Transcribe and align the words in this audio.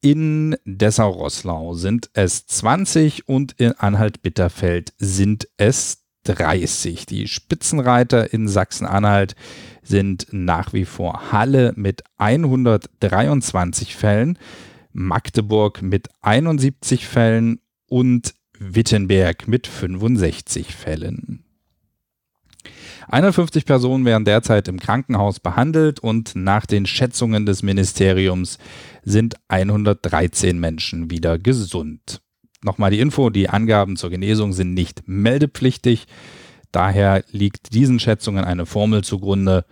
In 0.00 0.56
Dessau-Rosslau 0.64 1.74
sind 1.74 2.08
es 2.12 2.46
20 2.46 3.28
und 3.28 3.50
in 3.58 3.72
Anhalt-Bitterfeld 3.72 4.92
sind 4.96 5.48
es 5.56 6.04
30. 6.22 7.06
Die 7.06 7.26
Spitzenreiter 7.26 8.32
in 8.32 8.46
Sachsen-Anhalt 8.46 9.34
sind 9.82 10.26
nach 10.30 10.72
wie 10.72 10.84
vor 10.84 11.32
Halle 11.32 11.72
mit 11.76 12.02
123 12.18 13.96
Fällen, 13.96 14.38
Magdeburg 14.92 15.82
mit 15.82 16.08
71 16.20 17.06
Fällen 17.06 17.60
und 17.88 18.34
Wittenberg 18.58 19.48
mit 19.48 19.66
65 19.66 20.74
Fällen. 20.74 21.44
51 23.08 23.64
Personen 23.64 24.04
werden 24.04 24.24
derzeit 24.24 24.68
im 24.68 24.78
Krankenhaus 24.78 25.40
behandelt 25.40 26.00
und 26.00 26.36
nach 26.36 26.66
den 26.66 26.86
Schätzungen 26.86 27.46
des 27.46 27.62
Ministeriums 27.62 28.58
sind 29.02 29.36
113 29.48 30.58
Menschen 30.58 31.10
wieder 31.10 31.38
gesund. 31.38 32.22
Nochmal 32.62 32.92
die 32.92 33.00
Info, 33.00 33.30
die 33.30 33.48
Angaben 33.48 33.96
zur 33.96 34.10
Genesung 34.10 34.52
sind 34.52 34.74
nicht 34.74 35.02
meldepflichtig. 35.06 36.06
Daher 36.72 37.22
liegt 37.30 37.74
diesen 37.74 38.00
Schätzungen 38.00 38.44
eine 38.44 38.66
Formel 38.66 39.04
zugrunde, 39.04 39.64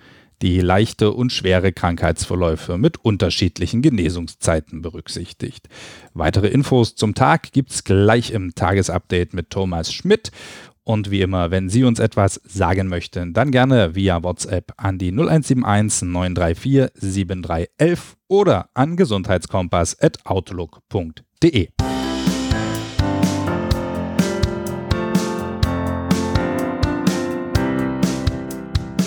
die 0.42 0.60
leichte 0.60 1.12
und 1.12 1.32
schwere 1.32 1.72
Krankheitsverläufe 1.72 2.78
mit 2.78 3.04
unterschiedlichen 3.04 3.82
Genesungszeiten 3.82 4.80
berücksichtigt. 4.80 5.68
Weitere 6.14 6.46
Infos 6.48 6.94
zum 6.94 7.14
Tag 7.14 7.52
gibt's 7.52 7.84
gleich 7.84 8.30
im 8.30 8.54
Tagesupdate 8.54 9.34
mit 9.34 9.50
Thomas 9.50 9.92
Schmidt 9.92 10.30
und 10.82 11.10
wie 11.10 11.20
immer, 11.20 11.50
wenn 11.50 11.68
Sie 11.68 11.84
uns 11.84 11.98
etwas 11.98 12.40
sagen 12.44 12.88
möchten, 12.88 13.34
dann 13.34 13.50
gerne 13.50 13.94
via 13.94 14.22
WhatsApp 14.22 14.72
an 14.76 14.96
die 14.98 15.12
0171 15.12 16.08
934 16.08 16.88
7311 16.94 18.16
oder 18.28 18.70
an 18.74 18.96
gesundheitskompass.outlook.de. 18.96 21.68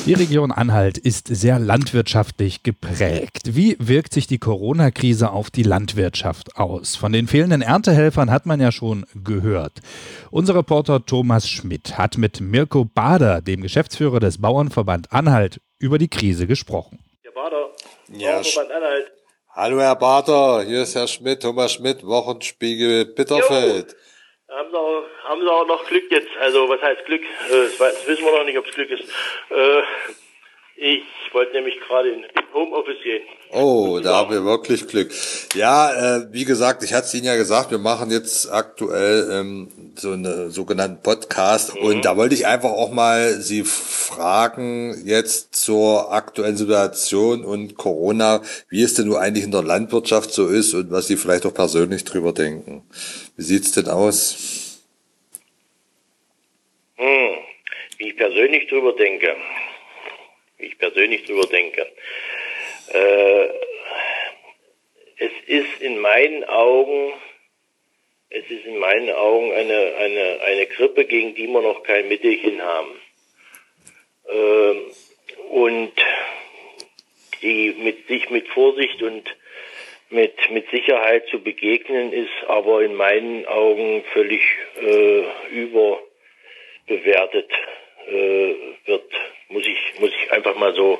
Die 0.05 0.13
Region 0.13 0.51
Anhalt 0.51 0.97
ist 0.97 1.27
sehr 1.27 1.59
landwirtschaftlich 1.59 2.61
geprägt. 2.61 3.55
Wie 3.55 3.77
wirkt 3.79 4.13
sich 4.13 4.27
die 4.27 4.37
Corona-Krise 4.37 5.31
auf 5.31 5.49
die 5.49 5.63
Landwirtschaft 5.63 6.57
aus? 6.57 6.97
Von 6.97 7.13
den 7.13 7.27
fehlenden 7.27 7.61
Erntehelfern 7.61 8.29
hat 8.29 8.45
man 8.45 8.59
ja 8.59 8.73
schon 8.73 9.05
gehört. 9.15 9.79
Unser 10.29 10.55
Reporter 10.55 11.05
Thomas 11.05 11.47
Schmidt 11.47 11.97
hat 11.97 12.17
mit 12.17 12.41
Mirko 12.41 12.83
Bader, 12.83 13.39
dem 13.39 13.61
Geschäftsführer 13.61 14.19
des 14.19 14.41
Bauernverband 14.41 15.13
Anhalt, 15.13 15.61
über 15.79 15.97
die 15.97 16.09
Krise 16.09 16.47
gesprochen. 16.47 16.99
Herr 17.21 17.31
Bader, 17.31 17.69
Ja, 18.11 18.31
Bauernverband 18.31 18.71
Anhalt. 18.71 19.11
Hallo 19.51 19.79
Herr 19.79 19.95
Bader, 19.95 20.63
hier 20.65 20.81
ist 20.83 20.95
Herr 20.95 21.07
Schmidt, 21.07 21.43
Thomas 21.43 21.71
Schmidt, 21.71 22.05
Wochenspiegel 22.05 23.05
Bitterfeld. 23.05 23.95
Haben 24.55 24.69
Sie, 24.69 24.77
auch, 24.77 25.03
haben 25.23 25.41
Sie 25.41 25.51
auch 25.51 25.65
noch 25.65 25.83
Glück 25.87 26.11
jetzt? 26.11 26.29
Also, 26.39 26.69
was 26.69 26.79
heißt 26.81 27.05
Glück? 27.05 27.23
Äh, 27.23 27.69
Das 27.79 28.07
wissen 28.07 28.23
wir 28.23 28.31
noch 28.37 28.43
nicht, 28.43 28.57
ob 28.57 28.67
es 28.67 28.75
Glück 28.75 28.91
ist. 28.91 29.11
Ich 30.85 31.33
wollte 31.33 31.53
nämlich 31.53 31.79
gerade 31.79 32.09
in, 32.09 32.23
in 32.23 32.53
Homeoffice 32.53 33.01
gehen. 33.01 33.23
Oh, 33.53 34.01
da 34.03 34.17
haben 34.17 34.33
wir 34.33 34.43
wirklich 34.43 34.85
Glück. 34.85 35.13
Ja, 35.55 36.17
äh, 36.17 36.33
wie 36.33 36.43
gesagt, 36.43 36.83
ich 36.83 36.93
hatte 36.93 37.05
es 37.05 37.13
Ihnen 37.13 37.23
ja 37.23 37.37
gesagt, 37.37 37.71
wir 37.71 37.77
machen 37.77 38.11
jetzt 38.11 38.51
aktuell 38.51 39.29
ähm, 39.31 39.69
so 39.95 40.11
einen 40.11 40.51
sogenannten 40.51 41.01
Podcast 41.01 41.73
und 41.77 42.03
da 42.03 42.17
wollte 42.17 42.35
ich 42.35 42.47
einfach 42.47 42.71
auch 42.71 42.91
mal 42.91 43.35
Sie 43.35 43.63
fragen 43.63 45.03
jetzt 45.05 45.55
zur 45.55 46.11
aktuellen 46.11 46.57
Situation 46.57 47.45
und 47.45 47.77
Corona, 47.77 48.41
wie 48.67 48.83
es 48.83 48.95
denn 48.95 49.07
nur 49.07 49.21
eigentlich 49.21 49.45
in 49.45 49.51
der 49.51 49.63
Landwirtschaft 49.63 50.31
so 50.31 50.49
ist 50.49 50.73
und 50.73 50.91
was 50.91 51.07
Sie 51.07 51.15
vielleicht 51.15 51.45
auch 51.45 51.53
persönlich 51.53 52.03
drüber 52.03 52.33
denken. 52.33 52.83
Wie 53.37 53.43
sieht's 53.43 53.71
denn 53.71 53.87
aus? 53.87 54.81
Hm. 56.97 57.35
Wie 57.99 58.09
ich 58.09 58.17
persönlich 58.17 58.67
drüber 58.67 58.91
denke. 58.91 59.33
Ich 60.63 60.77
persönlich 60.77 61.25
drüber 61.25 61.47
denke. 61.47 61.91
Äh, 62.91 63.49
es 65.17 65.31
ist 65.47 65.81
in 65.81 65.99
meinen 65.99 66.43
Augen, 66.45 67.13
es 68.29 68.49
ist 68.49 68.65
in 68.65 68.77
meinen 68.77 69.09
Augen 69.11 69.51
eine, 69.53 69.95
eine, 69.95 70.39
eine 70.41 70.65
Grippe, 70.67 71.05
gegen 71.05 71.35
die 71.35 71.47
wir 71.47 71.61
noch 71.61 71.83
kein 71.83 72.07
Mittelchen 72.07 72.61
haben. 72.61 73.01
Ähm, 74.29 74.91
und 75.49 75.91
die 77.41 77.75
mit 77.77 78.07
sich 78.07 78.29
mit 78.29 78.47
Vorsicht 78.49 79.01
und 79.03 79.35
mit, 80.09 80.33
mit 80.51 80.69
Sicherheit 80.69 81.27
zu 81.27 81.41
begegnen 81.41 82.13
ist 82.13 82.31
aber 82.47 82.83
in 82.83 82.95
meinen 82.95 83.45
Augen 83.47 84.05
völlig 84.13 84.41
äh, 84.79 85.23
überbewertet 85.51 87.51
äh, 88.07 88.55
wird, 88.85 89.11
muss 89.49 89.65
ich, 89.65 89.99
muss 89.99 90.11
ich 90.11 90.31
einfach 90.31 90.55
mal 90.55 90.73
so, 90.73 90.99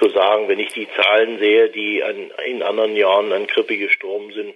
so 0.00 0.08
sagen. 0.10 0.48
Wenn 0.48 0.58
ich 0.58 0.72
die 0.72 0.88
Zahlen 0.96 1.38
sehe, 1.38 1.70
die 1.70 2.02
an, 2.02 2.30
in 2.46 2.62
anderen 2.62 2.96
Jahren 2.96 3.32
an 3.32 3.46
Grippe 3.46 3.76
gestorben 3.76 4.32
sind, 4.32 4.54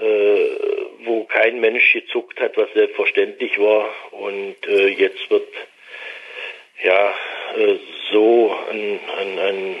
äh, 0.00 0.56
wo 1.04 1.24
kein 1.24 1.60
Mensch 1.60 1.92
gezuckt 1.92 2.40
hat, 2.40 2.56
was 2.56 2.72
selbstverständlich 2.74 3.58
war. 3.58 3.88
Und 4.12 4.56
äh, 4.66 4.88
jetzt 4.88 5.30
wird 5.30 5.48
ja 6.82 7.14
äh, 7.56 7.76
so 8.10 8.54
ein, 8.70 9.00
ein, 9.18 9.38
ein 9.38 9.76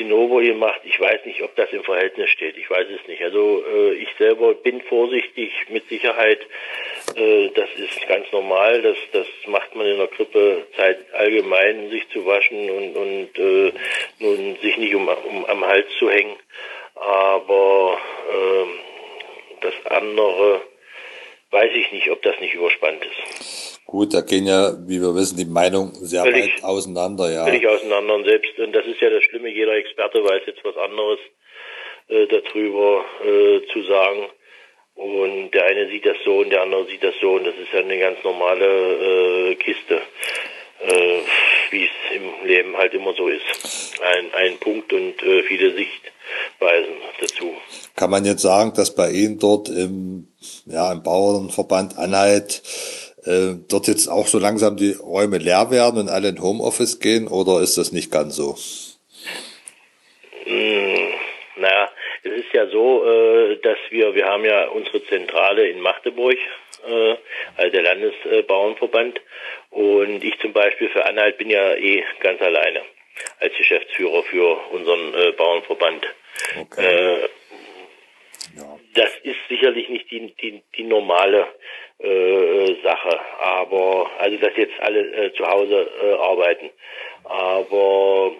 äh, 0.00 0.10
Zinnober 0.10 0.40
gemacht. 0.40 0.80
Ich 0.84 0.98
weiß 0.98 1.24
nicht, 1.26 1.42
ob 1.42 1.54
das 1.56 1.70
im 1.72 1.84
Verhältnis 1.84 2.30
steht. 2.30 2.56
Ich 2.56 2.68
weiß 2.70 2.86
es 2.88 3.06
nicht. 3.06 3.22
Also 3.22 3.64
äh, 3.66 3.92
ich 3.94 4.08
selber 4.18 4.54
bin 4.54 4.80
vorsichtig 4.82 5.52
mit 5.68 5.88
Sicherheit. 5.88 6.40
Äh, 7.16 7.50
das 7.50 7.68
ist 7.76 8.08
ganz 8.08 8.30
normal. 8.32 8.82
Das, 8.82 8.96
das 9.12 9.26
macht 9.46 9.74
man 9.74 9.86
in 9.86 9.98
der 9.98 10.06
Grippezeit 10.06 10.98
allgemein, 11.12 11.90
sich 11.90 12.08
zu 12.10 12.24
waschen 12.26 12.70
und, 12.70 12.96
und 12.96 13.38
äh, 13.38 13.72
nun 14.18 14.56
sich 14.62 14.76
nicht 14.78 14.94
um, 14.94 15.08
um 15.08 15.44
am 15.46 15.64
Hals 15.66 15.86
zu 15.98 16.10
hängen. 16.10 16.36
Aber 16.94 17.98
ähm, 18.32 18.68
das 19.60 19.74
andere 19.86 20.62
weiß 21.50 21.70
ich 21.74 21.92
nicht, 21.92 22.10
ob 22.10 22.22
das 22.22 22.38
nicht 22.40 22.54
überspannt 22.54 23.04
ist. 23.04 23.69
Gut, 23.90 24.14
da 24.14 24.20
gehen 24.20 24.46
ja, 24.46 24.72
wie 24.86 25.00
wir 25.00 25.16
wissen, 25.16 25.36
die 25.36 25.44
Meinungen 25.44 25.92
sehr 25.94 26.22
Völlig- 26.22 26.54
weit 26.54 26.62
auseinander, 26.62 27.28
ja. 27.28 27.44
völlig 27.44 27.66
auseinander 27.66 28.14
und 28.14 28.24
selbst, 28.24 28.56
und 28.60 28.72
das 28.72 28.86
ist 28.86 29.00
ja 29.00 29.10
das 29.10 29.24
Schlimme, 29.24 29.48
jeder 29.48 29.74
Experte 29.74 30.22
weiß 30.22 30.42
jetzt 30.46 30.64
was 30.64 30.76
anderes 30.76 31.18
äh, 32.06 32.26
darüber 32.28 33.04
äh, 33.24 33.66
zu 33.72 33.82
sagen. 33.82 34.26
Und 34.94 35.50
der 35.50 35.64
eine 35.64 35.88
sieht 35.88 36.06
das 36.06 36.18
so 36.24 36.38
und 36.38 36.50
der 36.50 36.62
andere 36.62 36.86
sieht 36.86 37.02
das 37.02 37.14
so 37.20 37.32
und 37.32 37.44
das 37.44 37.54
ist 37.56 37.72
ja 37.72 37.80
eine 37.80 37.98
ganz 37.98 38.22
normale 38.22 39.50
äh, 39.50 39.54
Kiste. 39.56 40.02
Äh, 40.82 41.20
wie 41.70 41.84
es 41.84 42.16
im 42.16 42.46
Leben 42.46 42.76
halt 42.76 42.94
immer 42.94 43.12
so 43.14 43.26
ist. 43.28 43.42
Ein, 44.02 44.32
ein 44.34 44.58
Punkt 44.58 44.92
und 44.92 45.20
äh, 45.22 45.42
viele 45.42 45.74
Sichtweisen 45.74 46.94
dazu. 47.20 47.52
Kann 47.96 48.10
man 48.10 48.24
jetzt 48.24 48.42
sagen, 48.42 48.72
dass 48.74 48.94
bei 48.94 49.10
Ihnen 49.10 49.38
dort 49.38 49.68
im, 49.68 50.28
ja, 50.66 50.92
im 50.92 51.02
Bauernverband 51.02 51.98
Anhalt 51.98 52.62
äh, 53.24 53.54
dort 53.68 53.88
jetzt 53.88 54.08
auch 54.08 54.26
so 54.26 54.38
langsam 54.38 54.76
die 54.76 54.92
Räume 54.92 55.38
leer 55.38 55.70
werden 55.70 56.00
und 56.00 56.08
alle 56.08 56.28
in 56.28 56.42
Homeoffice 56.42 57.00
gehen 57.00 57.28
oder 57.28 57.60
ist 57.60 57.78
das 57.78 57.92
nicht 57.92 58.10
ganz 58.10 58.36
so? 58.36 58.56
Hm, 60.44 61.12
naja, 61.56 61.90
es 62.22 62.32
ist 62.32 62.52
ja 62.52 62.66
so, 62.68 63.04
äh, 63.04 63.56
dass 63.62 63.78
wir, 63.90 64.14
wir 64.14 64.26
haben 64.26 64.44
ja 64.44 64.68
unsere 64.68 65.04
Zentrale 65.04 65.68
in 65.68 65.80
Magdeburg, 65.80 66.36
äh, 66.86 67.16
also 67.56 67.70
der 67.70 67.82
Landesbauernverband. 67.82 69.20
Und 69.70 70.24
ich 70.24 70.38
zum 70.40 70.52
Beispiel 70.52 70.88
für 70.88 71.06
Anhalt 71.06 71.38
bin 71.38 71.50
ja 71.50 71.74
eh 71.74 72.02
ganz 72.20 72.40
alleine 72.40 72.82
als 73.38 73.54
Geschäftsführer 73.56 74.22
für 74.24 74.58
unseren 74.72 75.14
äh, 75.14 75.32
Bauernverband. 75.32 76.06
Okay. 76.58 77.28
Das 78.94 79.10
ist 79.22 79.38
sicherlich 79.48 79.88
nicht 79.88 80.10
die, 80.10 80.34
die, 80.40 80.62
die 80.76 80.82
normale 80.84 81.46
äh, 81.98 82.74
Sache, 82.82 83.20
aber 83.38 84.10
also 84.18 84.36
dass 84.38 84.56
jetzt 84.56 84.80
alle 84.80 85.00
äh, 85.00 85.32
zu 85.34 85.46
Hause 85.46 85.88
äh, 86.02 86.14
arbeiten. 86.14 86.70
Aber 87.24 88.32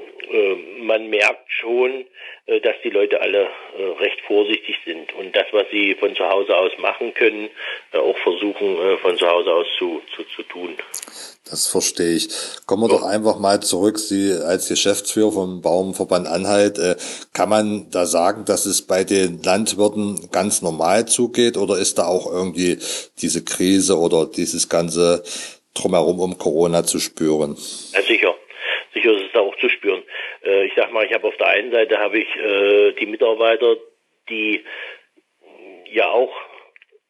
man 0.82 1.08
merkt 1.08 1.50
schon, 1.50 2.04
äh, 2.46 2.60
dass 2.60 2.74
die 2.82 2.90
Leute 2.90 3.20
alle 3.20 3.48
äh, 3.78 3.82
recht 4.00 4.20
vorsichtig 4.26 4.76
sind 4.84 5.12
und 5.14 5.34
das, 5.36 5.46
was 5.52 5.66
sie 5.70 5.94
von 5.94 6.14
zu 6.16 6.28
Hause 6.28 6.56
aus 6.56 6.72
machen 6.78 7.14
können, 7.14 7.48
auch 7.92 8.16
versuchen 8.18 8.98
von 9.02 9.16
zu 9.16 9.26
Hause 9.26 9.52
aus 9.52 9.66
zu, 9.78 10.02
zu, 10.14 10.24
zu 10.24 10.42
tun. 10.44 10.76
Das 11.48 11.68
verstehe 11.68 12.16
ich. 12.16 12.28
Kommen 12.66 12.82
wir 12.84 12.88
doch 12.88 13.02
einfach 13.02 13.38
mal 13.38 13.60
zurück. 13.60 13.98
Sie 13.98 14.32
als 14.32 14.68
Geschäftsführer 14.68 15.32
vom 15.32 15.62
Bauernverband 15.62 16.28
Anhalt, 16.28 16.78
kann 17.32 17.48
man 17.48 17.90
da 17.90 18.06
sagen, 18.06 18.44
dass 18.44 18.66
es 18.66 18.86
bei 18.86 19.02
den 19.02 19.42
Landwirten 19.42 20.30
ganz 20.30 20.62
normal 20.62 21.06
zugeht 21.06 21.56
oder 21.56 21.78
ist 21.78 21.98
da 21.98 22.06
auch 22.06 22.26
irgendwie 22.30 22.78
diese 23.20 23.44
Krise 23.44 23.98
oder 23.98 24.26
dieses 24.26 24.68
ganze 24.68 25.24
drumherum 25.74 26.20
um 26.20 26.38
Corona 26.38 26.84
zu 26.84 27.00
spüren? 27.00 27.56
Ja, 27.92 28.02
sicher 28.02 29.12
ist 29.12 29.26
es 29.26 29.32
da 29.32 29.40
auch 29.40 29.56
zu 29.56 29.68
spüren. 29.68 30.02
Äh, 30.94 31.06
ich 31.06 31.14
habe 31.14 31.28
auf 31.28 31.36
der 31.36 31.48
einen 31.48 31.72
Seite 31.72 31.98
habe 31.98 32.18
ich 32.18 32.36
äh, 32.36 32.92
die 32.92 33.06
Mitarbeiter, 33.06 33.76
die 34.28 34.64
ja 35.92 36.08
auch 36.10 36.32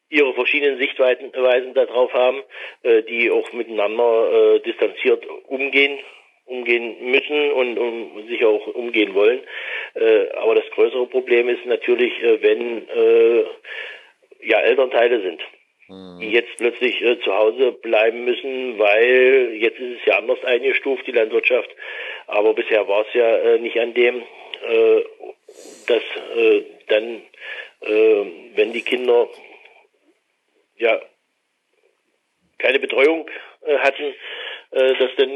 ihre 0.09 0.35
verschiedenen 0.35 0.79
Sichtweisen 0.79 1.75
darauf 1.75 2.13
haben, 2.13 2.43
äh, 2.83 3.03
die 3.03 3.31
auch 3.31 3.53
miteinander 3.53 4.57
äh, 4.57 4.61
distanziert 4.61 5.25
umgehen 5.47 5.99
umgehen 6.47 6.97
müssen 7.13 7.53
und 7.53 7.79
um, 7.79 8.27
sich 8.27 8.45
auch 8.45 8.67
umgehen 8.75 9.15
wollen. 9.15 9.41
Äh, 9.95 10.31
aber 10.33 10.57
das 10.57 10.69
größere 10.71 11.07
Problem 11.07 11.49
ist 11.49 11.65
natürlich, 11.65 12.13
äh, 12.21 12.43
wenn 12.43 12.89
äh, 12.89 13.45
ja 14.43 14.59
Elternteile 14.59 15.23
sind 15.23 15.41
die 16.21 16.31
jetzt 16.31 16.57
plötzlich 16.57 17.03
äh, 17.03 17.19
zu 17.21 17.35
Hause 17.35 17.73
bleiben 17.73 18.25
müssen, 18.25 18.79
weil 18.79 19.55
jetzt 19.55 19.81
ist 19.81 19.99
es 20.01 20.07
ja 20.07 20.19
anders 20.19 20.43
eingestuft, 20.45 21.05
die 21.07 21.13
Landwirtschaft. 21.13 21.69
Aber 22.31 22.55
bisher 22.55 22.87
war 22.89 23.07
es 23.07 23.15
ja 23.15 23.37
äh, 23.37 23.59
nicht 23.59 23.79
an 23.79 23.95
dem, 23.95 24.23
äh, 24.23 25.05
dass 25.87 26.03
äh, 26.37 26.65
dann, 26.89 27.23
äh, 27.81 28.25
wenn 28.55 28.73
die 28.73 28.83
Kinder 28.83 29.29
ja 30.79 31.01
keine 32.59 32.79
Betreuung 32.79 33.29
äh, 33.63 33.79
hatten, 33.79 34.15
dass 34.73 35.11
dann 35.17 35.31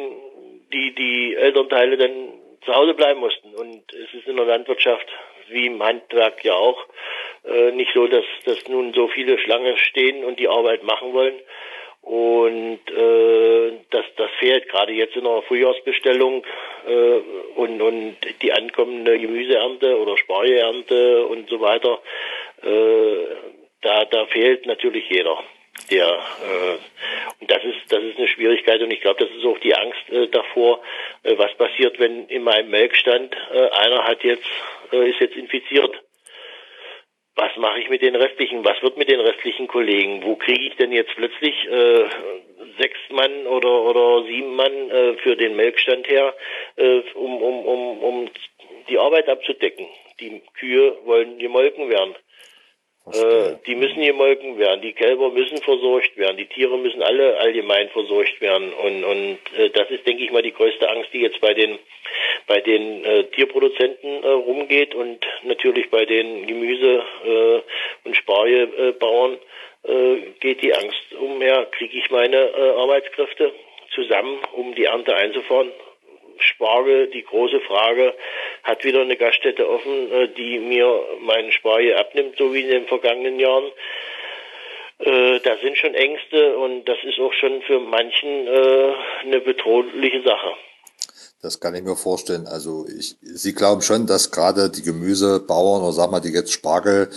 die, 0.73 0.95
die 0.95 1.35
Elternteile 1.35 1.97
dann 1.97 2.35
zu 2.65 2.73
Hause 2.73 2.95
bleiben 2.95 3.19
mussten. 3.19 3.53
Und 3.55 3.93
es 3.93 4.15
ist 4.15 4.29
in 4.29 4.37
der 4.37 4.47
Landwirtschaft 4.47 5.13
wie 5.49 5.67
im 5.67 5.83
Handwerk 5.83 6.45
ja 6.45 6.55
auch 6.55 6.87
äh, 7.45 7.73
nicht 7.73 7.93
so, 7.95 8.07
dass, 8.07 8.25
dass 8.45 8.67
nun 8.69 8.95
so 8.95 9.09
viele 9.09 9.39
Schlange 9.39 9.77
stehen 9.77 10.25
und 10.25 10.39
die 10.39 10.49
Arbeit 10.49 10.83
machen 10.83 11.13
wollen. 11.13 11.35
Und 12.05 12.81
äh, 12.91 13.73
das, 13.91 14.05
das 14.17 14.31
fehlt 14.39 14.69
gerade 14.69 14.93
jetzt 14.93 15.17
in 15.17 15.25
der 15.25 15.41
Frühjahrsbestellung 15.43 16.45
äh, 16.87 17.21
und, 17.57 17.81
und 17.81 18.17
die 18.43 18.53
ankommende 18.53 19.19
Gemüseernte 19.19 19.99
oder 19.99 20.19
Spargelernte 20.19 21.27
und 21.27 21.49
so 21.49 21.61
weiter. 21.63 22.01
Äh, 22.63 23.27
da, 23.81 24.05
da 24.05 24.27
fehlt 24.27 24.67
natürlich 24.67 25.09
jeder. 25.09 25.43
Der 25.91 26.07
äh, 26.07 26.77
und 27.41 27.51
das 27.51 27.65
ist 27.65 27.91
das 27.91 28.03
ist 28.03 28.19
eine 28.19 28.29
Schwierigkeit 28.29 28.81
und 28.81 28.91
ich 28.91 29.01
glaube, 29.01 29.25
das 29.25 29.37
ist 29.37 29.45
auch 29.45 29.59
die 29.59 29.75
Angst 29.75 30.09
äh, 30.11 30.29
davor, 30.29 30.81
äh, 31.25 31.37
was 31.37 31.53
passiert, 31.55 31.99
wenn 31.99 32.29
in 32.29 32.45
meinem 32.45 32.71
Melkstand 32.71 33.35
äh, 33.53 33.71
einer 33.71 34.05
hat 34.05 34.23
jetzt 34.23 34.47
äh, 34.93 35.11
ist 35.11 35.21
jetzt 35.21 35.37
infiziert 35.37 36.01
was 37.37 37.57
mache 37.57 37.81
ich 37.81 37.89
mit 37.91 38.03
den 38.03 38.15
restlichen, 38.15 38.65
was 38.65 38.81
wird 38.83 38.97
mit 38.97 39.11
den 39.11 39.21
restlichen 39.21 39.67
Kollegen? 39.67 40.23
Wo 40.23 40.37
kriege 40.37 40.67
ich 40.67 40.77
denn 40.77 40.93
jetzt 40.93 41.15
plötzlich 41.17 41.55
äh, 41.69 42.05
sechs 42.79 42.99
Mann 43.11 43.47
oder 43.47 43.83
oder 43.83 44.25
sieben 44.25 44.55
Mann 44.55 44.91
äh, 44.91 45.15
für 45.19 45.37
den 45.37 45.57
Melkstand 45.57 46.09
her, 46.09 46.35
äh, 46.77 47.01
um, 47.15 47.43
um, 47.43 47.67
um, 47.67 47.99
um 47.99 48.31
die 48.89 48.99
Arbeit 48.99 49.29
abzudecken? 49.29 49.87
Die 50.21 50.43
Kühe 50.59 50.97
wollen 51.05 51.39
gemolken 51.39 51.91
werden. 51.91 52.15
Äh, 53.13 53.57
die 53.67 53.75
müssen 53.75 54.03
gemolken 54.03 54.59
werden, 54.59 54.81
die 54.81 54.95
Kälber 54.95 55.31
müssen 55.31 55.59
versorgt 55.59 56.17
werden, 56.17 56.39
die 56.39 56.47
Tiere 56.47 56.79
müssen 56.79 57.03
alle 57.03 57.37
allgemein 57.39 57.91
versorgt 57.91 58.41
werden. 58.41 58.73
Und, 58.73 59.05
und 59.05 59.39
äh, 59.59 59.69
das 59.71 59.91
ist, 59.91 60.07
denke 60.07 60.25
ich 60.25 60.33
mal, 60.33 60.43
die 60.43 60.55
größte 60.55 60.89
Angst, 60.89 61.11
die 61.13 61.21
jetzt 61.21 61.41
bei 61.41 61.53
den 61.53 61.79
bei 62.47 62.61
den 62.61 63.05
äh, 63.05 63.25
Tierproduzenten 63.25 64.23
äh, 64.23 64.29
rumgeht 64.29 64.95
und 64.95 65.27
natürlich 65.45 65.91
bei 65.91 66.05
den 66.05 66.47
Gemüse- 66.47 67.03
äh, 67.25 67.63
und 68.05 68.17
Spargelbauern 68.17 69.39
äh, 69.85 70.17
geht 70.41 70.63
die 70.63 70.75
Angst 70.75 71.15
umher, 71.19 71.67
kriege 71.73 71.97
ich 71.97 72.11
meine 72.11 72.37
äh, 72.37 72.71
Arbeitskräfte 72.81 73.53
zusammen, 73.95 74.39
um 74.53 74.75
die 74.75 74.85
Ernte 74.85 75.15
einzufahren. 75.15 75.73
Spargel, 76.39 77.09
die 77.09 77.23
große 77.23 77.61
Frage, 77.61 78.15
hat 78.65 78.85
wieder 78.85 79.03
eine 79.03 79.17
Gaststätte 79.17 79.69
offen, 79.69 80.11
äh, 80.11 80.29
die 80.29 80.59
mir 80.59 80.89
meinen 81.21 81.53
Spargel 81.53 81.97
abnimmt, 81.97 82.37
so 82.37 82.53
wie 82.53 82.63
in 82.63 82.69
den 82.69 82.87
vergangenen 82.87 83.39
Jahren. 83.39 83.71
Äh, 84.99 85.41
da 85.41 85.57
sind 85.63 85.77
schon 85.77 85.95
Ängste 85.95 86.57
und 86.57 86.85
das 86.87 86.99
ist 87.05 87.19
auch 87.19 87.33
schon 87.35 87.63
für 87.63 87.79
manchen 87.79 88.47
äh, 88.47 88.93
eine 89.25 89.41
bedrohliche 89.41 90.23
Sache. 90.23 90.55
Das 91.43 91.61
kann 91.61 91.75
ich 91.75 91.83
mir 91.83 91.95
vorstellen. 91.95 92.47
Also 92.47 92.87
ich, 92.89 93.17
Sie 93.21 93.53
glauben 93.53 93.83
schon, 93.83 94.07
dass 94.07 94.31
gerade 94.31 94.71
die 94.71 94.81
Gemüsebauern 94.81 95.83
oder 95.83 95.93
sag 95.93 96.11
mal, 96.11 96.21
die 96.21 96.33
jetzt 96.33 96.53
Spargel 96.53 97.11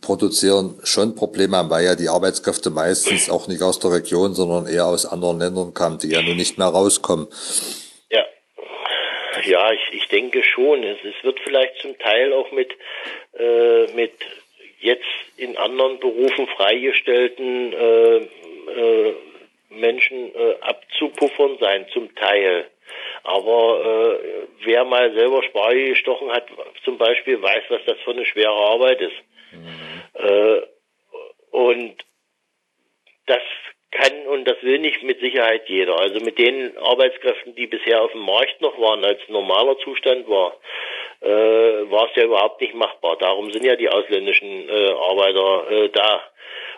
produzieren, 0.00 0.78
schon 0.84 1.16
Probleme 1.16 1.56
haben, 1.56 1.70
weil 1.70 1.84
ja 1.84 1.96
die 1.96 2.08
Arbeitskräfte 2.08 2.70
meistens 2.70 3.28
auch 3.28 3.48
nicht 3.48 3.62
aus 3.62 3.80
der 3.80 3.90
Region, 3.90 4.32
sondern 4.32 4.68
eher 4.68 4.86
aus 4.86 5.06
anderen 5.06 5.40
Ländern 5.40 5.74
kamen, 5.74 5.98
die 5.98 6.10
ja 6.10 6.22
nun 6.22 6.36
nicht 6.36 6.56
mehr 6.56 6.68
rauskommen. 6.68 7.26
Ja, 9.44 9.72
ich, 9.72 9.92
ich 9.92 10.08
denke 10.08 10.42
schon. 10.42 10.82
Es, 10.82 10.98
es 11.04 11.24
wird 11.24 11.40
vielleicht 11.40 11.76
zum 11.78 11.98
Teil 11.98 12.32
auch 12.32 12.50
mit, 12.52 12.72
äh, 13.38 13.86
mit 13.94 14.12
jetzt 14.80 15.04
in 15.36 15.56
anderen 15.56 15.98
Berufen 15.98 16.46
freigestellten 16.48 17.72
äh, 17.72 18.16
äh, 18.16 19.14
Menschen 19.70 20.34
äh, 20.34 20.54
abzupuffern 20.60 21.58
sein, 21.58 21.86
zum 21.92 22.14
Teil. 22.14 22.70
Aber 23.22 24.20
äh, 24.20 24.46
wer 24.64 24.84
mal 24.84 25.12
selber 25.14 25.42
Spargel 25.42 25.88
gestochen 25.88 26.30
hat, 26.30 26.46
zum 26.84 26.98
Beispiel, 26.98 27.40
weiß, 27.40 27.64
was 27.70 27.80
das 27.86 27.98
für 28.04 28.10
eine 28.10 28.26
schwere 28.26 28.52
Arbeit 28.52 29.00
ist. 29.00 29.16
Mhm. 29.52 30.02
Äh, 30.14 30.62
und 31.50 32.04
das 33.26 33.42
kann 33.94 34.26
und 34.26 34.44
das 34.44 34.62
will 34.62 34.78
nicht 34.78 35.02
mit 35.02 35.20
Sicherheit 35.20 35.68
jeder. 35.68 35.98
Also 35.98 36.20
mit 36.20 36.38
den 36.38 36.76
Arbeitskräften, 36.78 37.54
die 37.54 37.66
bisher 37.66 38.02
auf 38.02 38.12
dem 38.12 38.22
Markt 38.22 38.60
noch 38.60 38.78
waren, 38.78 39.04
als 39.04 39.20
normaler 39.28 39.78
Zustand 39.78 40.28
war, 40.28 40.58
äh, 41.20 41.28
war 41.28 42.08
es 42.10 42.16
ja 42.16 42.24
überhaupt 42.24 42.60
nicht 42.60 42.74
machbar. 42.74 43.16
Darum 43.18 43.50
sind 43.52 43.64
ja 43.64 43.76
die 43.76 43.88
ausländischen 43.88 44.68
äh, 44.68 44.90
Arbeiter 44.90 45.70
äh, 45.70 45.88
da. 45.90 46.22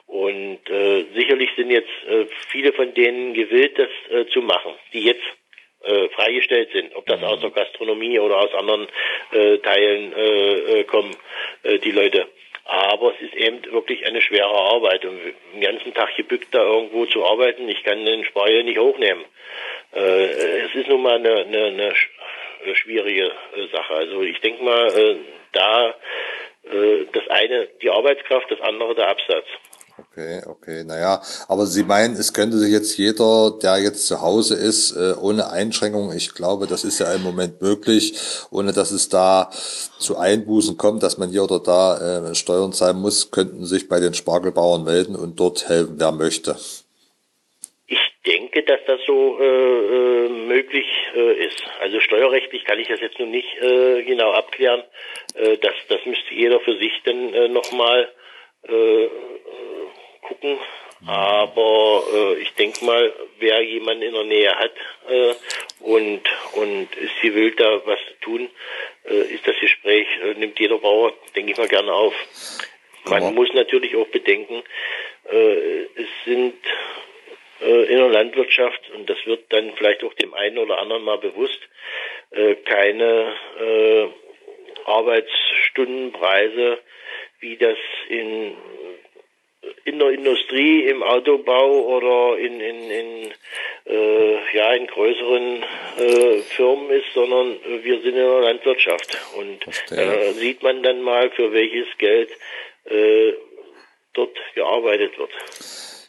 Und 0.07 0.71
äh, 0.71 1.05
sicherlich 1.15 1.51
sind 1.57 1.71
jetzt 1.71 1.91
äh, 2.09 2.27
viele 2.51 2.73
von 2.73 2.95
denen 2.95 3.35
gewillt, 3.35 3.79
das 3.79 3.89
äh, 4.11 4.27
zu 4.29 4.41
machen, 4.41 4.73
die 4.93 5.03
jetzt 5.03 5.25
äh, 5.83 6.09
freigestellt 6.11 6.71
sind, 6.73 6.95
ob 6.95 7.07
das 7.07 7.23
aus 7.23 7.41
der 7.41 7.51
Gastronomie 7.51 8.19
oder 8.19 8.39
aus 8.39 8.55
anderen 8.55 8.87
äh, 9.33 9.59
Teilen 9.59 10.13
äh, 10.13 10.81
äh 10.81 10.85
kommen, 10.85 11.17
äh, 11.63 11.79
die 11.79 11.93
Leute. 11.93 12.27
Aber 12.67 13.15
es 13.15 13.21
ist 13.21 13.35
eben 13.35 13.65
wirklich 13.73 14.05
eine 14.07 14.21
schwere 14.21 14.51
Arbeit. 14.51 15.05
Und 15.05 15.21
den 15.55 15.61
ganzen 15.61 15.95
Tag 15.95 16.17
gebückt 16.17 16.49
da 16.53 16.63
irgendwo 16.63 17.07
zu 17.07 17.25
arbeiten, 17.25 17.69
ich 17.69 17.83
kann 17.85 18.05
den 18.05 18.25
Speicher 18.25 18.63
nicht 18.63 18.79
hochnehmen. 18.79 19.25
Äh, 19.95 20.63
es 20.65 20.75
ist 20.75 20.89
nun 20.89 21.03
mal 21.03 21.15
eine, 21.15 21.45
eine, 21.45 21.65
eine 21.67 21.95
schwierige 22.75 23.27
äh, 23.27 23.67
Sache. 23.73 23.95
Also 23.95 24.23
ich 24.23 24.41
denke 24.41 24.65
mal, 24.65 24.89
äh, 24.99 25.17
da 25.53 25.95
äh, 26.65 27.07
das 27.13 27.29
eine 27.29 27.69
die 27.83 27.91
Arbeitskraft, 27.91 28.51
das 28.51 28.61
andere 28.61 28.95
der 28.95 29.09
Absatz. 29.09 29.47
Okay, 29.99 30.43
okay, 30.47 30.85
naja, 30.85 31.23
aber 31.49 31.65
Sie 31.65 31.83
meinen, 31.83 32.17
es 32.17 32.35
könnte 32.35 32.59
sich 32.59 32.71
jetzt 32.71 32.99
jeder, 32.99 33.53
der 33.63 33.79
jetzt 33.79 34.07
zu 34.07 34.21
Hause 34.21 34.55
ist, 34.55 34.93
äh, 34.93 35.15
ohne 35.19 35.51
Einschränkung, 35.51 36.13
ich 36.15 36.35
glaube, 36.35 36.67
das 36.67 36.85
ist 36.85 36.99
ja 36.99 37.15
im 37.15 37.23
Moment 37.23 37.63
möglich, 37.63 38.13
ohne 38.51 38.75
dass 38.75 38.91
es 38.91 39.09
da 39.09 39.49
zu 39.99 40.19
Einbußen 40.19 40.77
kommt, 40.77 41.03
dass 41.03 41.17
man 41.17 41.31
hier 41.31 41.45
oder 41.45 41.61
da 41.61 42.29
äh, 42.29 42.35
Steuern 42.35 42.75
zahlen 42.75 43.01
muss, 43.01 43.31
könnten 43.31 43.65
sich 43.65 43.89
bei 43.89 43.99
den 43.99 44.13
Spargelbauern 44.13 44.85
melden 44.85 45.17
und 45.17 45.41
dort 45.41 45.67
helfen, 45.71 45.95
wer 45.97 46.13
möchte. 46.13 46.57
Ich 47.87 47.99
denke, 48.27 48.65
dass 48.65 48.81
das 48.87 49.01
so 49.07 49.39
äh, 49.41 49.45
äh, 49.45 50.29
möglich 50.29 50.87
äh, 51.15 51.47
ist. 51.47 51.63
Also 51.81 52.01
steuerrechtlich 52.01 52.65
kann 52.67 52.79
ich 52.79 52.89
das 52.89 53.01
jetzt 53.01 53.19
noch 53.19 53.27
nicht 53.27 53.49
äh, 53.63 54.03
genau 54.03 54.33
abklären. 54.33 54.83
Äh, 55.37 55.57
das, 55.57 55.73
das 55.89 56.05
müsste 56.05 56.35
jeder 56.35 56.61
für 56.61 56.77
sich 56.77 56.93
dann 57.05 57.33
äh, 57.33 57.49
nochmal 57.49 58.11
gucken. 60.27 60.59
Aber 61.07 62.03
äh, 62.13 62.35
ich 62.41 62.53
denke 62.55 62.85
mal, 62.85 63.13
wer 63.39 63.61
jemanden 63.63 64.03
in 64.03 64.15
der 64.15 64.25
Nähe 64.25 64.55
hat 64.55 64.73
äh, 65.09 65.35
und 65.81 66.23
und 66.55 66.89
sie 67.21 67.35
will 67.35 67.51
da 67.55 67.83
was 67.85 67.99
tun, 68.23 68.49
äh, 69.05 69.35
ist 69.35 69.47
das 69.47 69.57
Gespräch, 69.61 70.07
äh, 70.23 70.35
nimmt 70.35 70.59
jeder 70.59 70.79
Bauer, 70.79 71.13
denke 71.35 71.53
ich 71.53 71.59
mal, 71.59 71.69
gerne 71.69 71.93
auf. 71.93 72.15
Man 73.05 73.23
Aber- 73.23 73.33
muss 73.33 73.53
natürlich 73.53 73.95
auch 73.95 74.07
bedenken, 74.07 74.63
äh, 75.31 75.83
es 75.97 76.09
sind 76.25 76.55
äh, 77.61 77.85
in 77.85 77.99
der 77.99 78.09
Landwirtschaft, 78.09 78.91
und 78.95 79.09
das 79.09 79.19
wird 79.27 79.45
dann 79.53 79.75
vielleicht 79.77 80.03
auch 80.03 80.15
dem 80.15 80.33
einen 80.35 80.59
oder 80.59 80.79
anderen 80.79 81.05
mal 81.05 81.19
bewusst, 81.19 81.61
keine 82.65 83.33
Arbeitsstundenpreise, 84.85 86.79
wie 87.41 87.57
das 87.57 87.79
in 88.09 88.57
in 89.87 90.01
der 90.01 90.11
Industrie, 90.11 90.85
im 90.85 91.03
Autobau 91.03 91.97
oder 91.97 92.39
in, 92.39 92.61
in, 92.61 92.91
in, 92.91 93.35
äh, 93.87 94.57
ja, 94.57 94.73
in 94.75 94.87
größeren 94.89 95.65
äh, 95.99 96.39
Firmen 96.43 96.91
ist, 96.91 97.13
sondern 97.15 97.57
wir 97.83 98.01
sind 98.01 98.11
in 98.11 98.15
der 98.17 98.41
Landwirtschaft. 98.41 99.17
Und 99.37 99.65
äh, 99.93 100.33
sieht 100.33 100.63
man 100.63 100.83
dann 100.83 101.03
mal, 101.03 101.31
für 101.31 101.53
welches 101.53 101.87
Geld 101.99 102.31
äh, 102.87 103.35
dort 104.13 104.37
gearbeitet 104.57 105.17
wird. 105.19 105.31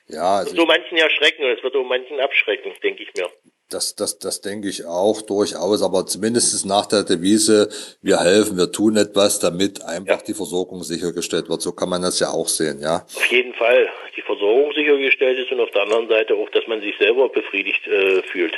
Ja, 0.07 0.37
also 0.37 0.55
So 0.55 0.65
manchen 0.65 0.97
ja 0.97 1.09
schrecken 1.11 1.45
und 1.45 1.51
es 1.51 1.63
wird 1.63 1.75
auch 1.75 1.83
manchen 1.83 2.19
abschrecken, 2.19 2.71
denke 2.81 3.03
ich 3.03 3.13
mir. 3.13 3.29
Das, 3.69 3.95
das, 3.95 4.17
das 4.17 4.39
denke 4.39 4.69
ich 4.69 4.85
auch 4.85 5.21
durchaus, 5.21 5.83
aber 5.83 6.05
zumindest 6.05 6.65
nach 6.65 6.85
der 6.85 7.03
Devise, 7.03 7.67
wir 8.01 8.19
helfen, 8.21 8.57
wir 8.57 8.71
tun 8.71 8.95
etwas, 8.95 9.39
damit 9.39 9.83
einfach 9.83 10.19
Ja. 10.19 10.23
die 10.25 10.33
Versorgung 10.33 10.83
sichergestellt 10.83 11.49
wird. 11.49 11.61
So 11.61 11.73
kann 11.73 11.89
man 11.89 12.01
das 12.01 12.19
ja 12.21 12.29
auch 12.29 12.47
sehen, 12.47 12.79
ja. 12.81 13.03
Auf 13.13 13.25
jeden 13.25 13.53
Fall 13.55 13.89
die 14.15 14.21
Versorgung 14.21 14.71
sichergestellt 14.71 15.37
ist 15.39 15.51
und 15.51 15.59
auf 15.59 15.71
der 15.71 15.81
anderen 15.81 16.07
Seite 16.07 16.35
auch, 16.35 16.49
dass 16.51 16.65
man 16.67 16.79
sich 16.79 16.95
selber 16.97 17.27
befriedigt 17.27 17.85
äh, 17.87 18.23
fühlt 18.23 18.53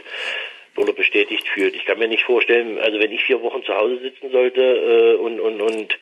oder 0.78 0.94
bestätigt 0.94 1.48
fühlt. 1.48 1.74
Ich 1.76 1.86
kann 1.86 1.98
mir 1.98 2.08
nicht 2.08 2.24
vorstellen, 2.24 2.78
also 2.78 3.00
wenn 3.00 3.12
ich 3.12 3.24
vier 3.24 3.42
Wochen 3.42 3.64
zu 3.64 3.74
Hause 3.74 4.00
sitzen 4.02 4.30
sollte 4.32 4.62
äh, 4.62 5.16
und 5.16 5.40
und 5.40 5.60
und 5.60 5.94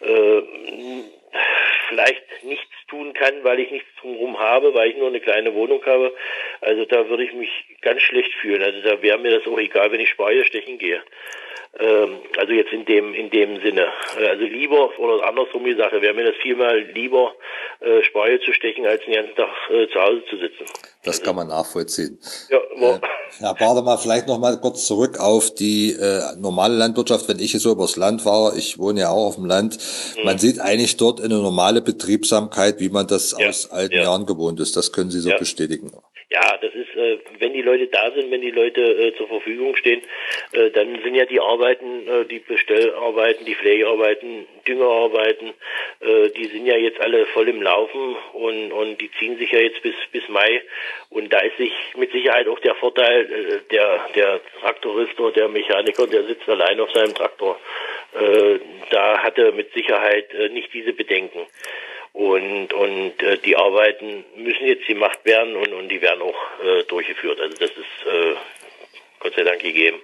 äh, 0.00 0.42
vielleicht 1.88 2.22
nichts 2.42 2.66
tun 2.94 3.12
kann, 3.12 3.34
weil 3.42 3.60
ich 3.60 3.70
nichts 3.70 3.88
drumherum 4.00 4.38
habe, 4.38 4.74
weil 4.74 4.90
ich 4.90 4.96
nur 4.96 5.08
eine 5.08 5.20
kleine 5.20 5.54
Wohnung 5.54 5.84
habe, 5.84 6.12
also 6.60 6.84
da 6.84 7.08
würde 7.08 7.24
ich 7.24 7.32
mich 7.32 7.50
ganz 7.82 8.02
schlecht 8.02 8.32
fühlen. 8.40 8.62
Also 8.62 8.80
da 8.82 9.02
wäre 9.02 9.18
mir 9.18 9.38
das 9.38 9.46
auch 9.46 9.58
egal, 9.58 9.90
wenn 9.90 10.00
ich 10.00 10.10
Speier 10.10 10.44
stechen 10.44 10.78
gehe. 10.78 11.00
Ähm, 11.76 12.18
also 12.38 12.52
jetzt 12.52 12.72
in 12.72 12.84
dem 12.84 13.14
in 13.14 13.30
dem 13.30 13.60
Sinne. 13.60 13.88
Äh, 14.16 14.28
Also 14.28 14.44
lieber 14.44 14.96
oder 14.98 15.26
andersrum 15.26 15.64
die 15.64 15.74
Sache, 15.74 16.00
wäre 16.00 16.14
mir 16.14 16.24
das 16.24 16.36
vielmal 16.40 16.78
lieber, 16.94 17.34
äh, 17.80 18.02
Speie 18.04 18.40
zu 18.40 18.52
stechen, 18.52 18.86
als 18.86 19.04
den 19.04 19.14
ganzen 19.14 19.34
Tag 19.34 19.48
äh, 19.70 19.88
zu 19.88 20.00
Hause 20.00 20.22
zu 20.30 20.36
sitzen. 20.36 20.64
Das 21.02 21.20
kann 21.20 21.34
man 21.34 21.48
nachvollziehen. 21.48 22.18
Ja, 22.48 22.58
aber, 22.76 23.00
Herr 23.38 23.54
Bademann, 23.54 23.98
vielleicht 23.98 24.28
noch 24.28 24.38
mal 24.38 24.56
kurz 24.60 24.86
zurück 24.86 25.18
auf 25.18 25.52
die 25.52 25.90
äh, 25.92 26.20
normale 26.38 26.76
Landwirtschaft. 26.76 27.28
Wenn 27.28 27.40
ich 27.40 27.52
jetzt 27.52 27.62
so 27.62 27.72
übers 27.72 27.96
Land 27.96 28.22
fahre, 28.22 28.56
ich 28.56 28.78
wohne 28.78 29.00
ja 29.00 29.10
auch 29.10 29.26
auf 29.26 29.34
dem 29.34 29.46
Land, 29.46 29.76
man 30.22 30.38
sieht 30.38 30.60
eigentlich 30.60 30.96
dort 30.96 31.20
eine 31.20 31.34
normale 31.34 31.82
Betriebsamkeit, 31.82 32.78
wie 32.84 32.90
man 32.90 33.06
das 33.06 33.34
Ja, 33.38 33.48
aus 33.48 33.70
alten 33.70 33.96
ja. 33.96 34.02
Jahren 34.04 34.26
gewohnt 34.26 34.60
ist. 34.60 34.76
Das 34.76 34.92
können 34.92 35.10
Sie 35.10 35.20
so 35.20 35.30
Ja. 35.30 35.38
bestätigen. 35.38 35.90
ja, 36.30 36.58
das 36.60 36.74
ist, 36.74 36.96
äh, 36.96 37.18
wenn 37.38 37.52
die 37.52 37.62
Leute 37.62 37.86
da 37.86 38.10
sind, 38.10 38.28
wenn 38.32 38.40
die 38.40 38.50
Leute 38.50 38.80
äh, 38.80 39.16
zur 39.16 39.28
Verfügung 39.28 39.76
stehen, 39.76 40.02
äh, 40.52 40.70
dann 40.70 40.98
sind 41.04 41.14
ja 41.14 41.26
die 41.26 41.38
Arbeiten, 41.38 41.86
die 42.28 42.40
Bestellarbeiten, 42.40 43.44
die 43.46 43.54
Pflegearbeiten, 43.54 44.46
Düngerarbeiten, 44.66 45.52
die 46.36 46.46
sind 46.46 46.66
ja 46.66 46.76
jetzt 46.76 47.00
alle 47.00 47.26
voll 47.26 47.48
im 47.48 47.60
Laufen 47.62 48.16
und, 48.32 48.72
und 48.72 49.00
die 49.00 49.10
ziehen 49.18 49.38
sich 49.38 49.50
ja 49.52 49.60
jetzt 49.60 49.80
bis, 49.82 49.94
bis 50.10 50.26
Mai. 50.28 50.62
Und 51.10 51.32
da 51.32 51.38
ist 51.40 51.56
sich 51.58 51.72
mit 51.96 52.10
Sicherheit 52.12 52.48
auch 52.48 52.58
der 52.60 52.74
Vorteil, 52.76 53.62
der, 53.70 54.06
der 54.14 54.40
Traktorist 54.60 55.18
oder 55.20 55.32
der 55.32 55.48
Mechaniker, 55.48 56.06
der 56.06 56.24
sitzt 56.24 56.48
allein 56.48 56.80
auf 56.80 56.90
seinem 56.92 57.14
Traktor, 57.14 57.58
da 58.90 59.18
hat 59.22 59.38
er 59.38 59.52
mit 59.52 59.72
Sicherheit 59.74 60.26
nicht 60.52 60.72
diese 60.72 60.92
Bedenken. 60.92 61.46
Und, 62.14 62.72
und 62.72 63.22
äh, 63.22 63.38
die 63.44 63.56
Arbeiten 63.56 64.24
müssen 64.36 64.66
jetzt 64.66 64.86
gemacht 64.86 65.18
werden 65.24 65.56
und, 65.56 65.72
und 65.72 65.88
die 65.88 66.00
werden 66.00 66.22
auch 66.22 66.64
äh, 66.64 66.84
durchgeführt. 66.84 67.40
Also 67.40 67.56
das 67.58 67.70
ist 67.70 68.06
äh, 68.08 68.34
Gott 69.20 69.34
sei 69.34 69.42
Dank 69.42 69.60
gegeben. 69.60 69.98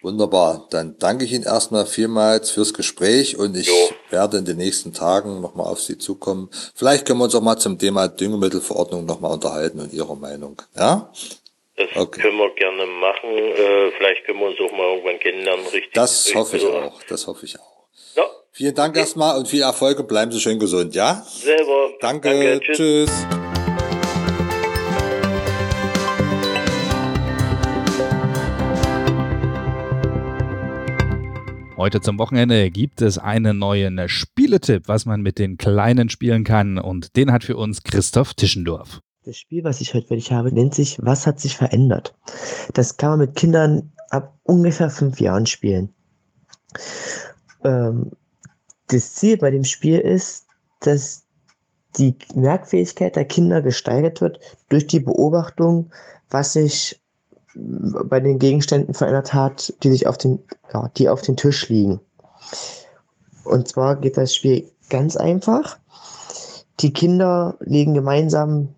Wunderbar. 0.00 0.66
Dann 0.70 0.96
danke 0.98 1.24
ich 1.26 1.32
Ihnen 1.32 1.44
erstmal 1.44 1.86
vielmals 1.86 2.50
fürs 2.50 2.72
Gespräch 2.74 3.36
und 3.36 3.56
ich 3.56 3.68
Jo. 3.68 3.90
werde 4.10 4.38
in 4.38 4.44
den 4.46 4.56
nächsten 4.56 4.92
Tagen 4.94 5.40
nochmal 5.42 5.66
auf 5.66 5.80
Sie 5.80 5.98
zukommen. 5.98 6.50
Vielleicht 6.74 7.06
können 7.06 7.18
wir 7.20 7.24
uns 7.24 7.34
auch 7.34 7.42
mal 7.42 7.58
zum 7.58 7.78
Thema 7.78 8.08
Düngemittelverordnung 8.08 9.04
nochmal 9.04 9.32
unterhalten 9.32 9.80
und 9.80 9.92
Ihre 9.92 10.16
Meinung. 10.16 10.60
Ja? 10.76 11.12
Das 11.76 11.88
Okay. 11.94 12.22
können 12.22 12.38
wir 12.38 12.50
gerne 12.54 12.86
machen. 12.86 13.30
Äh, 13.30 13.90
vielleicht 13.98 14.24
können 14.24 14.40
wir 14.40 14.46
uns 14.46 14.58
auch 14.60 14.72
mal 14.72 14.88
irgendwann 14.94 15.18
kennenlernen, 15.20 15.66
richtig. 15.66 15.92
Das 15.92 16.34
hoffe 16.34 16.56
ich 16.56 16.66
auch. 16.66 17.02
Das 17.04 17.26
hoffe 17.26 17.44
ich 17.44 17.60
auch. 17.60 17.71
Vielen 18.54 18.74
Dank 18.74 18.98
erstmal 18.98 19.38
und 19.38 19.48
viel 19.48 19.62
Erfolg 19.62 19.98
und 19.98 20.08
bleiben 20.08 20.30
Sie 20.30 20.38
schön 20.38 20.58
gesund, 20.58 20.94
ja? 20.94 21.24
selber. 21.26 21.88
Danke. 22.02 22.60
tschüss. 22.60 22.76
Tschüss. 22.76 23.10
Heute 31.78 32.02
zum 32.02 32.18
Wochenende 32.18 32.70
gibt 32.70 33.00
es 33.00 33.16
einen 33.16 33.58
neuen 33.58 34.06
Spieletipp, 34.10 34.86
was 34.86 35.06
man 35.06 35.22
mit 35.22 35.38
den 35.38 35.56
Kleinen 35.56 36.10
spielen 36.10 36.44
kann. 36.44 36.76
Und 36.78 37.16
den 37.16 37.32
hat 37.32 37.44
für 37.44 37.56
uns 37.56 37.82
Christoph 37.84 38.34
Tischendorf. 38.34 39.00
Das 39.24 39.38
Spiel, 39.38 39.64
was 39.64 39.80
ich 39.80 39.94
heute 39.94 40.08
für 40.08 40.16
dich 40.16 40.30
habe, 40.30 40.52
nennt 40.52 40.74
sich 40.74 40.98
Was 41.00 41.26
hat 41.26 41.40
sich 41.40 41.56
verändert? 41.56 42.14
Das 42.74 42.98
kann 42.98 43.12
man 43.12 43.20
mit 43.20 43.34
Kindern 43.34 43.92
ab 44.10 44.38
ungefähr 44.42 44.90
fünf 44.90 45.20
Jahren 45.20 45.46
spielen. 45.46 45.94
Ähm, 47.64 48.10
das 48.88 49.14
Ziel 49.14 49.36
bei 49.36 49.50
dem 49.50 49.64
Spiel 49.64 49.98
ist, 49.98 50.46
dass 50.80 51.24
die 51.96 52.16
Merkfähigkeit 52.34 53.16
der 53.16 53.24
Kinder 53.24 53.62
gesteigert 53.62 54.20
wird 54.20 54.40
durch 54.68 54.86
die 54.86 55.00
Beobachtung, 55.00 55.90
was 56.30 56.54
sich 56.54 57.00
bei 57.54 58.20
den 58.20 58.38
Gegenständen 58.38 58.94
verändert 58.94 59.34
hat, 59.34 59.74
die 59.82 59.90
sich 59.90 60.06
auf 60.06 60.16
den, 60.16 60.38
ja, 60.72 60.90
die 60.96 61.08
auf 61.08 61.20
den 61.20 61.36
Tisch 61.36 61.68
liegen. 61.68 62.00
Und 63.44 63.68
zwar 63.68 63.96
geht 63.96 64.16
das 64.16 64.34
Spiel 64.34 64.70
ganz 64.88 65.16
einfach. 65.16 65.78
Die 66.80 66.92
Kinder 66.92 67.56
legen 67.60 67.94
gemeinsam 67.94 68.68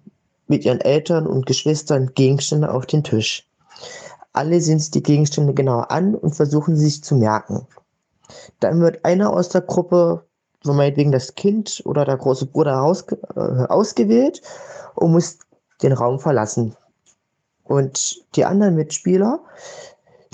mit 0.49 0.65
ihren 0.65 0.81
Eltern 0.81 1.27
und 1.27 1.47
Geschwistern 1.47 2.13
Gegenstände 2.15 2.73
auf 2.73 2.87
den 2.87 3.05
Tisch. 3.05 3.47
Alle 4.33 4.61
sehen 4.61 4.81
sich 4.81 4.91
die 4.91 5.03
Gegenstände 5.03 5.55
genauer 5.55 5.91
an 5.91 6.15
und 6.15 6.35
versuchen 6.35 6.77
sie 6.77 6.87
sich 6.87 7.05
zu 7.05 7.15
merken. 7.15 7.67
Dann 8.61 8.81
wird 8.81 9.05
einer 9.05 9.33
aus 9.33 9.49
der 9.49 9.61
Gruppe, 9.61 10.25
so 10.63 10.73
meinetwegen 10.73 11.13
das 11.13 11.35
Kind 11.35 11.83
oder 11.85 12.05
der 12.05 12.17
große 12.17 12.47
Bruder 12.47 12.83
ausge 12.83 13.19
äh, 13.37 13.67
ausgewählt 13.67 14.41
und 14.95 15.13
muss 15.13 15.39
den 15.83 15.93
Raum 15.93 16.19
verlassen. 16.19 16.75
Und 17.65 18.23
die 18.37 18.45
anderen 18.45 18.75
Mitspieler 18.75 19.41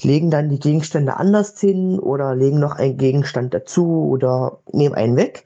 legen 0.03 0.31
dann 0.31 0.49
die 0.49 0.59
Gegenstände 0.59 1.17
anders 1.17 1.59
hin 1.59 1.99
oder 1.99 2.35
legen 2.35 2.59
noch 2.59 2.77
einen 2.77 2.97
Gegenstand 2.97 3.55
dazu 3.55 4.09
oder 4.11 4.59
nehmen 4.73 4.95
einen 4.95 5.17
weg. 5.17 5.45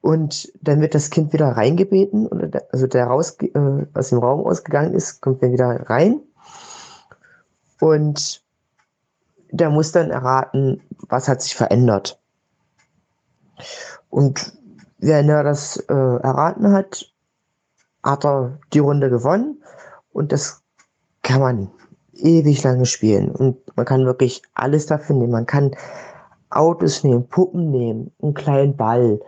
Und 0.00 0.52
dann 0.60 0.80
wird 0.80 0.94
das 0.94 1.10
Kind 1.10 1.32
wieder 1.32 1.48
reingebeten, 1.48 2.28
also 2.72 2.86
der 2.88 3.06
raus, 3.06 3.36
äh, 3.40 3.86
aus 3.94 4.08
dem 4.08 4.18
Raum 4.18 4.44
ausgegangen 4.44 4.94
ist, 4.94 5.20
kommt 5.20 5.42
dann 5.42 5.52
wieder 5.52 5.88
rein. 5.88 6.20
Und 7.80 8.41
der 9.52 9.70
muss 9.70 9.92
dann 9.92 10.10
erraten, 10.10 10.82
was 11.08 11.28
hat 11.28 11.42
sich 11.42 11.54
verändert. 11.54 12.18
Und 14.08 14.52
wenn 14.98 15.28
er 15.28 15.44
das 15.44 15.76
äh, 15.76 15.92
erraten 15.92 16.72
hat, 16.72 17.06
hat 18.02 18.24
er 18.24 18.58
die 18.72 18.78
Runde 18.78 19.10
gewonnen. 19.10 19.62
Und 20.12 20.32
das 20.32 20.62
kann 21.22 21.40
man 21.40 21.70
ewig 22.14 22.62
lange 22.62 22.86
spielen. 22.86 23.30
Und 23.30 23.58
man 23.76 23.86
kann 23.86 24.06
wirklich 24.06 24.42
alles 24.54 24.86
dafür 24.86 25.16
nehmen. 25.16 25.32
Man 25.32 25.46
kann 25.46 25.76
Autos 26.50 27.04
nehmen, 27.04 27.28
Puppen 27.28 27.70
nehmen, 27.70 28.12
einen 28.22 28.34
kleinen 28.34 28.76
Ball 28.76 29.20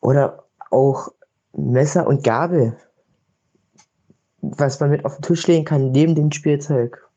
oder 0.00 0.44
auch 0.70 1.08
Messer 1.54 2.06
und 2.06 2.24
Gabel, 2.24 2.76
was 4.40 4.80
man 4.80 4.90
mit 4.90 5.04
auf 5.04 5.16
den 5.16 5.22
Tisch 5.22 5.46
legen 5.46 5.64
kann, 5.64 5.92
neben 5.92 6.14
dem 6.14 6.32
Spielzeug. 6.32 7.08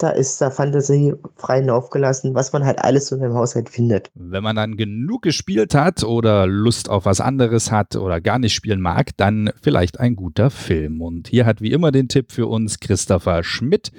Da 0.00 0.08
ist 0.08 0.40
da 0.40 0.50
Fantasie 0.50 1.12
freien 1.36 1.68
aufgelassen, 1.68 2.34
was 2.34 2.54
man 2.54 2.64
halt 2.64 2.82
alles 2.82 3.08
so 3.08 3.16
in 3.16 3.22
einem 3.22 3.34
Haushalt 3.34 3.68
findet. 3.68 4.10
Wenn 4.14 4.42
man 4.42 4.56
dann 4.56 4.78
genug 4.78 5.20
gespielt 5.20 5.74
hat 5.74 6.02
oder 6.02 6.46
Lust 6.46 6.88
auf 6.88 7.04
was 7.04 7.20
anderes 7.20 7.70
hat 7.70 7.96
oder 7.96 8.18
gar 8.22 8.38
nicht 8.38 8.54
spielen 8.54 8.80
mag, 8.80 9.10
dann 9.18 9.50
vielleicht 9.60 10.00
ein 10.00 10.16
guter 10.16 10.48
Film. 10.48 11.02
Und 11.02 11.28
hier 11.28 11.44
hat 11.44 11.60
wie 11.60 11.72
immer 11.72 11.92
den 11.92 12.08
Tipp 12.08 12.32
für 12.32 12.46
uns 12.46 12.80
Christopher 12.80 13.44
Schmidt. 13.44 13.92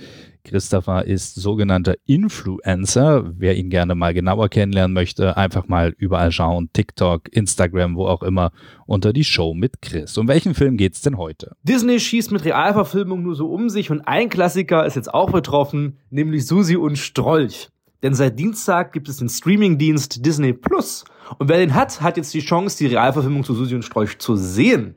Christopher 0.44 1.06
ist 1.06 1.36
sogenannter 1.36 1.96
Influencer. 2.06 3.32
Wer 3.38 3.58
ihn 3.58 3.70
gerne 3.70 3.96
mal 3.96 4.14
genauer 4.14 4.50
kennenlernen 4.50 4.94
möchte, 4.94 5.38
einfach 5.38 5.68
mal 5.68 5.94
überall 5.98 6.32
schauen. 6.32 6.70
TikTok, 6.74 7.34
Instagram, 7.34 7.96
wo 7.96 8.06
auch 8.06 8.24
immer, 8.24 8.52
unter 8.86 9.14
die 9.14 9.24
Show 9.24 9.54
mit 9.54 9.82
Chris. 9.82 10.18
Um 10.18 10.28
welchen 10.28 10.54
Film 10.54 10.78
geht's 10.78 11.02
denn 11.02 11.18
heute? 11.18 11.56
Disney 11.64 12.00
schießt 12.00 12.32
mit 12.32 12.46
Realverfilmung 12.46 13.24
nur 13.24 13.36
so 13.36 13.50
um 13.52 13.70
sich 13.70 13.92
und 13.92 14.02
ein 14.02 14.30
Klassiker 14.30 14.86
ist 14.86 14.96
jetzt 14.96 15.14
auch 15.14 15.32
betroffen, 15.32 15.98
nämlich 16.10 16.46
Susi 16.46 16.76
und 16.76 16.98
Strolch. 16.98 17.70
Denn 18.04 18.16
seit 18.16 18.40
Dienstag 18.40 18.94
gibt 18.94 19.10
es 19.10 19.18
den 19.18 19.30
Streamingdienst 19.30 20.26
Disney 20.26 20.54
Plus. 20.54 21.06
Und 21.38 21.50
wer 21.50 21.58
den 21.58 21.76
hat, 21.76 22.02
hat 22.02 22.18
jetzt 22.18 22.34
die 22.34 22.40
Chance, 22.40 22.78
die 22.78 22.88
Realverfilmung 22.88 23.44
zu 23.44 23.54
Susi 23.54 23.76
und 23.76 23.84
Strolch 23.84 24.18
zu 24.18 24.36
sehen. 24.36 24.96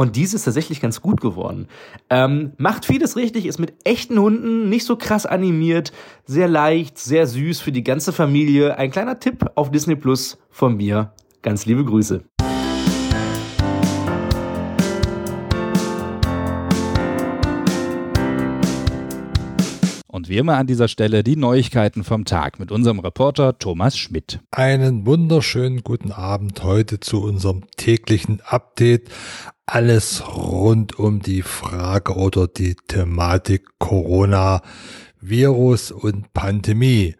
Und 0.00 0.16
dies 0.16 0.32
ist 0.32 0.44
tatsächlich 0.44 0.80
ganz 0.80 1.02
gut 1.02 1.20
geworden. 1.20 1.68
Ähm, 2.08 2.52
macht 2.56 2.86
vieles 2.86 3.16
richtig, 3.16 3.44
ist 3.44 3.58
mit 3.58 3.74
echten 3.84 4.18
Hunden 4.18 4.70
nicht 4.70 4.86
so 4.86 4.96
krass 4.96 5.26
animiert, 5.26 5.92
sehr 6.24 6.48
leicht, 6.48 6.96
sehr 6.96 7.26
süß 7.26 7.60
für 7.60 7.70
die 7.70 7.84
ganze 7.84 8.14
Familie. 8.14 8.78
Ein 8.78 8.90
kleiner 8.90 9.20
Tipp 9.20 9.44
auf 9.56 9.70
Disney 9.70 9.96
Plus 9.96 10.38
von 10.48 10.78
mir. 10.78 11.12
Ganz 11.42 11.66
liebe 11.66 11.84
Grüße. 11.84 12.24
Und 20.10 20.28
wie 20.28 20.38
immer 20.38 20.56
an 20.56 20.66
dieser 20.66 20.88
Stelle 20.88 21.22
die 21.22 21.36
Neuigkeiten 21.36 22.02
vom 22.02 22.24
Tag 22.24 22.58
mit 22.58 22.72
unserem 22.72 22.98
Reporter 22.98 23.56
Thomas 23.60 23.96
Schmidt. 23.96 24.40
Einen 24.50 25.06
wunderschönen 25.06 25.84
guten 25.84 26.10
Abend 26.10 26.64
heute 26.64 26.98
zu 26.98 27.22
unserem 27.22 27.62
täglichen 27.76 28.40
Update. 28.44 29.08
Alles 29.66 30.24
rund 30.26 30.98
um 30.98 31.20
die 31.22 31.42
Frage 31.42 32.16
oder 32.16 32.48
die 32.48 32.74
Thematik 32.88 33.68
Corona, 33.78 34.62
Virus 35.20 35.92
und 35.92 36.32
Pandemie. 36.32 37.14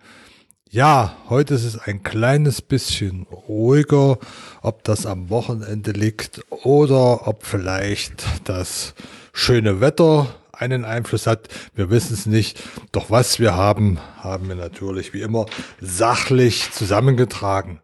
Ja, 0.69 1.15
heute 1.29 1.55
ist 1.55 1.65
es 1.65 1.79
ein 1.79 2.03
kleines 2.03 2.61
bisschen 2.61 3.23
ruhiger, 3.31 4.19
ob 4.63 4.83
das 4.83 5.07
am 5.07 5.31
Wochenende 5.31 5.93
liegt 5.93 6.45
oder 6.51 7.29
ob 7.29 7.47
vielleicht 7.47 8.27
das 8.43 8.95
schöne 9.33 9.81
Wetter 9.81 10.27
einen 10.61 10.85
Einfluss 10.85 11.27
hat. 11.27 11.49
Wir 11.75 11.91
wissen 11.91 12.15
es 12.15 12.27
nicht. 12.27 12.63
Doch 12.93 13.11
was 13.11 13.39
wir 13.39 13.55
haben, 13.55 13.99
haben 14.19 14.49
wir 14.49 14.57
natürlich 14.57 15.13
wie 15.13 15.23
immer 15.23 15.47
sachlich 15.81 16.71
zusammengetragen. 16.73 17.81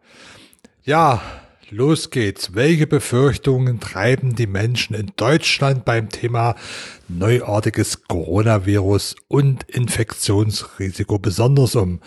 Ja, 0.83 1.21
los 1.69 2.11
geht's. 2.11 2.55
Welche 2.55 2.87
Befürchtungen 2.87 3.79
treiben 3.79 4.35
die 4.35 4.47
Menschen 4.47 4.95
in 4.95 5.11
Deutschland 5.15 5.85
beim 5.85 6.09
Thema 6.09 6.55
neuartiges 7.07 8.03
Coronavirus 8.07 9.15
und 9.27 9.63
Infektionsrisiko 9.63 11.19
besonders 11.19 11.75
um? 11.75 11.99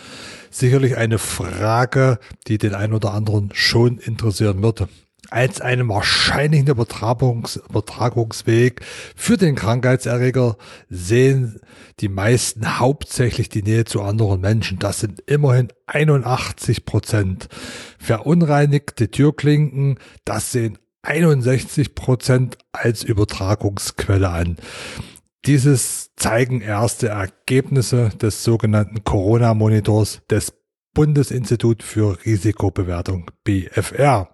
Sicherlich 0.50 0.96
eine 0.96 1.18
Frage, 1.18 2.18
die 2.46 2.58
den 2.58 2.74
ein 2.74 2.92
oder 2.92 3.12
anderen 3.12 3.50
schon 3.52 3.98
interessieren 3.98 4.62
würde 4.62 4.88
als 5.28 5.60
einen 5.60 5.88
wahrscheinlichen 5.88 6.68
Übertragungs 6.68 7.56
Übertragungsweg 7.56 8.80
für 9.14 9.36
den 9.36 9.54
Krankheitserreger 9.54 10.56
sehen 10.88 11.60
die 12.00 12.08
meisten 12.08 12.78
hauptsächlich 12.78 13.48
die 13.48 13.62
Nähe 13.62 13.84
zu 13.84 14.02
anderen 14.02 14.40
Menschen. 14.40 14.78
Das 14.78 15.00
sind 15.00 15.20
immerhin 15.26 15.68
81 15.86 16.84
Prozent. 16.84 17.48
Verunreinigte 17.98 19.10
Türklinken, 19.10 19.98
das 20.24 20.52
sehen 20.52 20.78
61 21.02 21.94
Prozent 21.94 22.58
als 22.72 23.02
Übertragungsquelle 23.02 24.28
an. 24.28 24.56
Dieses 25.46 26.10
zeigen 26.16 26.60
erste 26.60 27.08
Ergebnisse 27.08 28.10
des 28.20 28.44
sogenannten 28.44 29.04
Corona-Monitors 29.04 30.20
des 30.28 30.52
Bundesinstitut 30.92 31.82
für 31.82 32.18
Risikobewertung 32.26 33.30
BFR. 33.44 34.28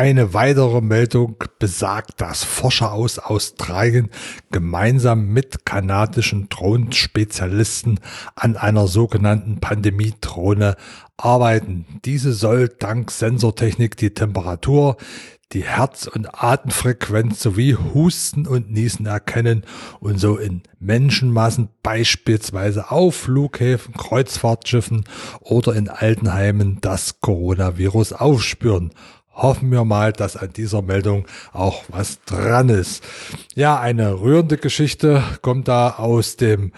Eine 0.00 0.32
weitere 0.32 0.80
Meldung 0.80 1.36
besagt, 1.58 2.22
dass 2.22 2.42
Forscher 2.42 2.90
aus 2.94 3.18
Australien 3.18 4.08
gemeinsam 4.50 5.26
mit 5.26 5.66
kanadischen 5.66 6.48
Drohnen-Spezialisten 6.48 8.00
an 8.34 8.56
einer 8.56 8.86
sogenannten 8.86 9.60
Pandemie-Drohne 9.60 10.76
arbeiten. 11.18 11.84
Diese 12.06 12.32
soll 12.32 12.68
dank 12.68 13.10
Sensortechnik 13.10 13.98
die 13.98 14.14
Temperatur, 14.14 14.96
die 15.52 15.64
Herz- 15.64 16.06
und 16.06 16.42
Atemfrequenz 16.42 17.42
sowie 17.42 17.74
Husten 17.74 18.46
und 18.46 18.70
Niesen 18.70 19.04
erkennen 19.04 19.64
und 19.98 20.18
so 20.18 20.38
in 20.38 20.62
Menschenmassen 20.78 21.68
beispielsweise 21.82 22.90
auf 22.90 23.16
Flughäfen, 23.16 23.92
Kreuzfahrtschiffen 23.92 25.04
oder 25.40 25.74
in 25.74 25.90
Altenheimen 25.90 26.78
das 26.80 27.20
Coronavirus 27.20 28.14
aufspüren 28.14 28.92
hoffen 29.40 29.70
wir 29.70 29.84
mal, 29.84 30.12
dass 30.12 30.36
an 30.36 30.52
dieser 30.52 30.82
Meldung 30.82 31.26
auch 31.52 31.84
was 31.88 32.22
dran 32.24 32.68
ist. 32.68 33.02
Ja, 33.54 33.80
eine 33.80 34.20
rührende 34.20 34.56
Geschichte 34.56 35.22
kommt 35.42 35.68
da 35.68 35.90
aus 35.90 36.36
dem 36.36 36.72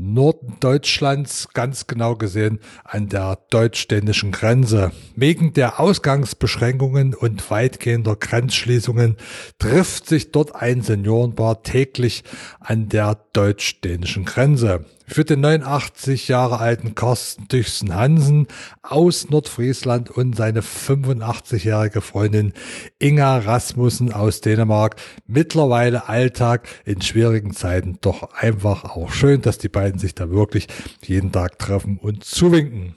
Norden 0.00 0.54
Deutschlands, 0.60 1.48
ganz 1.54 1.88
genau 1.88 2.14
gesehen 2.14 2.60
an 2.84 3.08
der 3.08 3.36
deutsch-dänischen 3.50 4.30
Grenze. 4.30 4.92
Wegen 5.16 5.54
der 5.54 5.80
Ausgangsbeschränkungen 5.80 7.14
und 7.14 7.50
weitgehender 7.50 8.14
Grenzschließungen 8.14 9.16
trifft 9.58 10.06
sich 10.06 10.30
dort 10.30 10.54
ein 10.54 10.82
Seniorenpaar 10.82 11.64
täglich 11.64 12.22
an 12.60 12.88
der 12.88 13.18
deutsch-dänischen 13.32 14.24
Grenze 14.24 14.84
für 15.08 15.24
den 15.24 15.40
89 15.40 16.28
Jahre 16.28 16.58
alten 16.58 16.94
Carsten 16.94 17.48
Tüchsen 17.48 17.94
Hansen 17.94 18.46
aus 18.82 19.30
Nordfriesland 19.30 20.10
und 20.10 20.36
seine 20.36 20.60
85-jährige 20.60 22.00
Freundin 22.00 22.52
Inga 22.98 23.38
Rasmussen 23.38 24.12
aus 24.12 24.40
Dänemark. 24.40 24.96
Mittlerweile 25.26 26.08
Alltag 26.08 26.68
in 26.84 27.00
schwierigen 27.00 27.54
Zeiten. 27.54 27.98
Doch 28.00 28.34
einfach 28.34 28.84
auch 28.84 29.10
schön, 29.10 29.40
dass 29.40 29.58
die 29.58 29.68
beiden 29.68 29.98
sich 29.98 30.14
da 30.14 30.30
wirklich 30.30 30.68
jeden 31.02 31.32
Tag 31.32 31.58
treffen 31.58 31.98
und 31.98 32.24
zuwinken. 32.24 32.94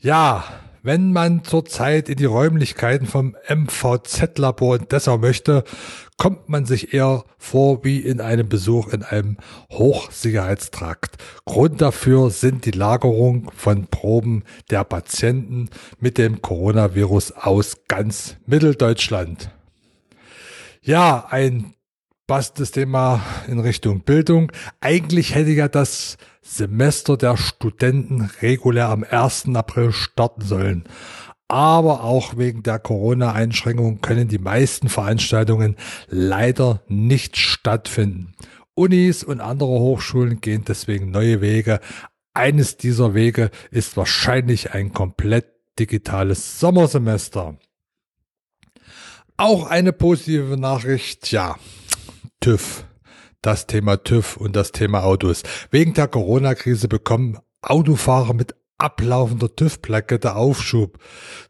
Ja, 0.00 0.44
wenn 0.82 1.12
man 1.12 1.44
zurzeit 1.44 2.08
in 2.08 2.16
die 2.16 2.24
Räumlichkeiten 2.24 3.06
vom 3.06 3.36
MVZ-Labor 3.48 4.76
in 4.76 4.88
Dessau 4.88 5.18
möchte, 5.18 5.64
kommt 6.16 6.48
man 6.48 6.66
sich 6.66 6.92
eher 6.92 7.24
vor 7.38 7.84
wie 7.84 7.98
in 7.98 8.20
einem 8.20 8.48
Besuch 8.48 8.88
in 8.92 9.02
einem 9.02 9.36
Hochsicherheitstrakt. 9.70 11.16
Grund 11.44 11.80
dafür 11.80 12.30
sind 12.30 12.66
die 12.66 12.72
Lagerung 12.72 13.50
von 13.56 13.86
Proben 13.86 14.44
der 14.70 14.84
Patienten 14.84 15.70
mit 15.98 16.18
dem 16.18 16.42
Coronavirus 16.42 17.32
aus 17.32 17.78
ganz 17.88 18.36
Mitteldeutschland. 18.46 19.50
Ja, 20.82 21.26
ein 21.30 21.74
passendes 22.26 22.72
Thema 22.72 23.22
in 23.46 23.60
Richtung 23.60 24.00
Bildung. 24.00 24.50
Eigentlich 24.80 25.34
hätte 25.34 25.50
ja 25.50 25.68
das 25.68 26.16
Semester 26.42 27.16
der 27.16 27.36
Studenten 27.36 28.30
regulär 28.42 28.88
am 28.88 29.04
1. 29.08 29.54
April 29.54 29.92
starten 29.92 30.42
sollen. 30.42 30.84
Aber 31.48 32.02
auch 32.02 32.36
wegen 32.36 32.62
der 32.62 32.78
Corona-Einschränkungen 32.78 34.00
können 34.00 34.28
die 34.28 34.38
meisten 34.38 34.88
Veranstaltungen 34.88 35.76
leider 36.08 36.82
nicht 36.88 37.36
stattfinden. 37.36 38.34
Unis 38.74 39.22
und 39.22 39.40
andere 39.40 39.70
Hochschulen 39.70 40.40
gehen 40.40 40.64
deswegen 40.66 41.10
neue 41.10 41.40
Wege. 41.40 41.80
Eines 42.34 42.76
dieser 42.76 43.14
Wege 43.14 43.50
ist 43.70 43.96
wahrscheinlich 43.96 44.72
ein 44.72 44.92
komplett 44.92 45.46
digitales 45.78 46.58
Sommersemester. 46.58 47.58
Auch 49.36 49.66
eine 49.66 49.92
positive 49.92 50.56
Nachricht, 50.56 51.30
ja, 51.30 51.56
TÜV 52.40 52.84
das 53.42 53.66
Thema 53.66 54.02
TÜV 54.02 54.36
und 54.36 54.56
das 54.56 54.72
Thema 54.72 55.02
Autos. 55.04 55.42
Wegen 55.70 55.94
der 55.94 56.08
Corona-Krise 56.08 56.88
bekommen 56.88 57.38
Autofahrer 57.60 58.34
mit 58.34 58.54
ablaufender 58.78 59.54
TÜV-Plakette 59.54 60.34
Aufschub. 60.34 60.98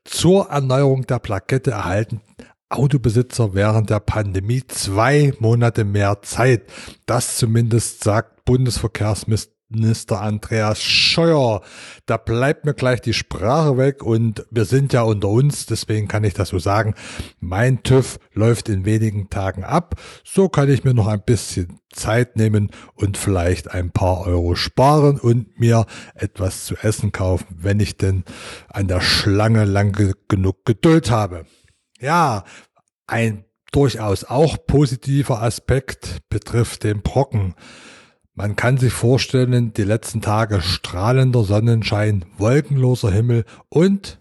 Zur 0.04 0.48
Erneuerung 0.48 1.06
der 1.06 1.18
Plakette 1.18 1.70
erhalten 1.70 2.20
Autobesitzer 2.68 3.54
während 3.54 3.90
der 3.90 4.00
Pandemie 4.00 4.62
zwei 4.66 5.34
Monate 5.38 5.84
mehr 5.84 6.22
Zeit. 6.22 6.64
Das 7.06 7.36
zumindest 7.36 8.02
sagt 8.02 8.44
Bundesverkehrsminister 8.44 9.52
Minister 9.72 10.20
Andreas 10.20 10.82
Scheuer. 10.82 11.62
Da 12.06 12.16
bleibt 12.16 12.64
mir 12.64 12.74
gleich 12.74 13.00
die 13.00 13.14
Sprache 13.14 13.76
weg 13.76 14.02
und 14.02 14.46
wir 14.50 14.64
sind 14.64 14.92
ja 14.92 15.02
unter 15.02 15.28
uns, 15.28 15.66
deswegen 15.66 16.08
kann 16.08 16.24
ich 16.24 16.34
das 16.34 16.50
so 16.50 16.58
sagen. 16.58 16.94
Mein 17.40 17.82
TÜV 17.82 18.18
läuft 18.32 18.68
in 18.68 18.84
wenigen 18.84 19.30
Tagen 19.30 19.64
ab. 19.64 19.96
So 20.24 20.48
kann 20.48 20.70
ich 20.70 20.84
mir 20.84 20.94
noch 20.94 21.06
ein 21.06 21.22
bisschen 21.24 21.80
Zeit 21.92 22.36
nehmen 22.36 22.70
und 22.94 23.16
vielleicht 23.16 23.70
ein 23.70 23.90
paar 23.90 24.26
Euro 24.26 24.54
sparen 24.54 25.18
und 25.18 25.58
mir 25.58 25.86
etwas 26.14 26.64
zu 26.64 26.76
essen 26.76 27.12
kaufen, 27.12 27.46
wenn 27.58 27.80
ich 27.80 27.96
denn 27.96 28.24
an 28.68 28.88
der 28.88 29.00
Schlange 29.00 29.64
lange 29.64 30.14
genug 30.28 30.64
Geduld 30.64 31.10
habe. 31.10 31.46
Ja, 32.00 32.44
ein 33.06 33.44
durchaus 33.72 34.24
auch 34.24 34.56
positiver 34.66 35.42
Aspekt 35.42 36.18
betrifft 36.28 36.84
den 36.84 37.02
Brocken. 37.02 37.54
Man 38.34 38.56
kann 38.56 38.78
sich 38.78 38.92
vorstellen, 38.92 39.74
die 39.74 39.82
letzten 39.82 40.22
Tage 40.22 40.62
strahlender 40.62 41.44
Sonnenschein, 41.44 42.24
wolkenloser 42.38 43.10
Himmel 43.10 43.44
und 43.68 44.18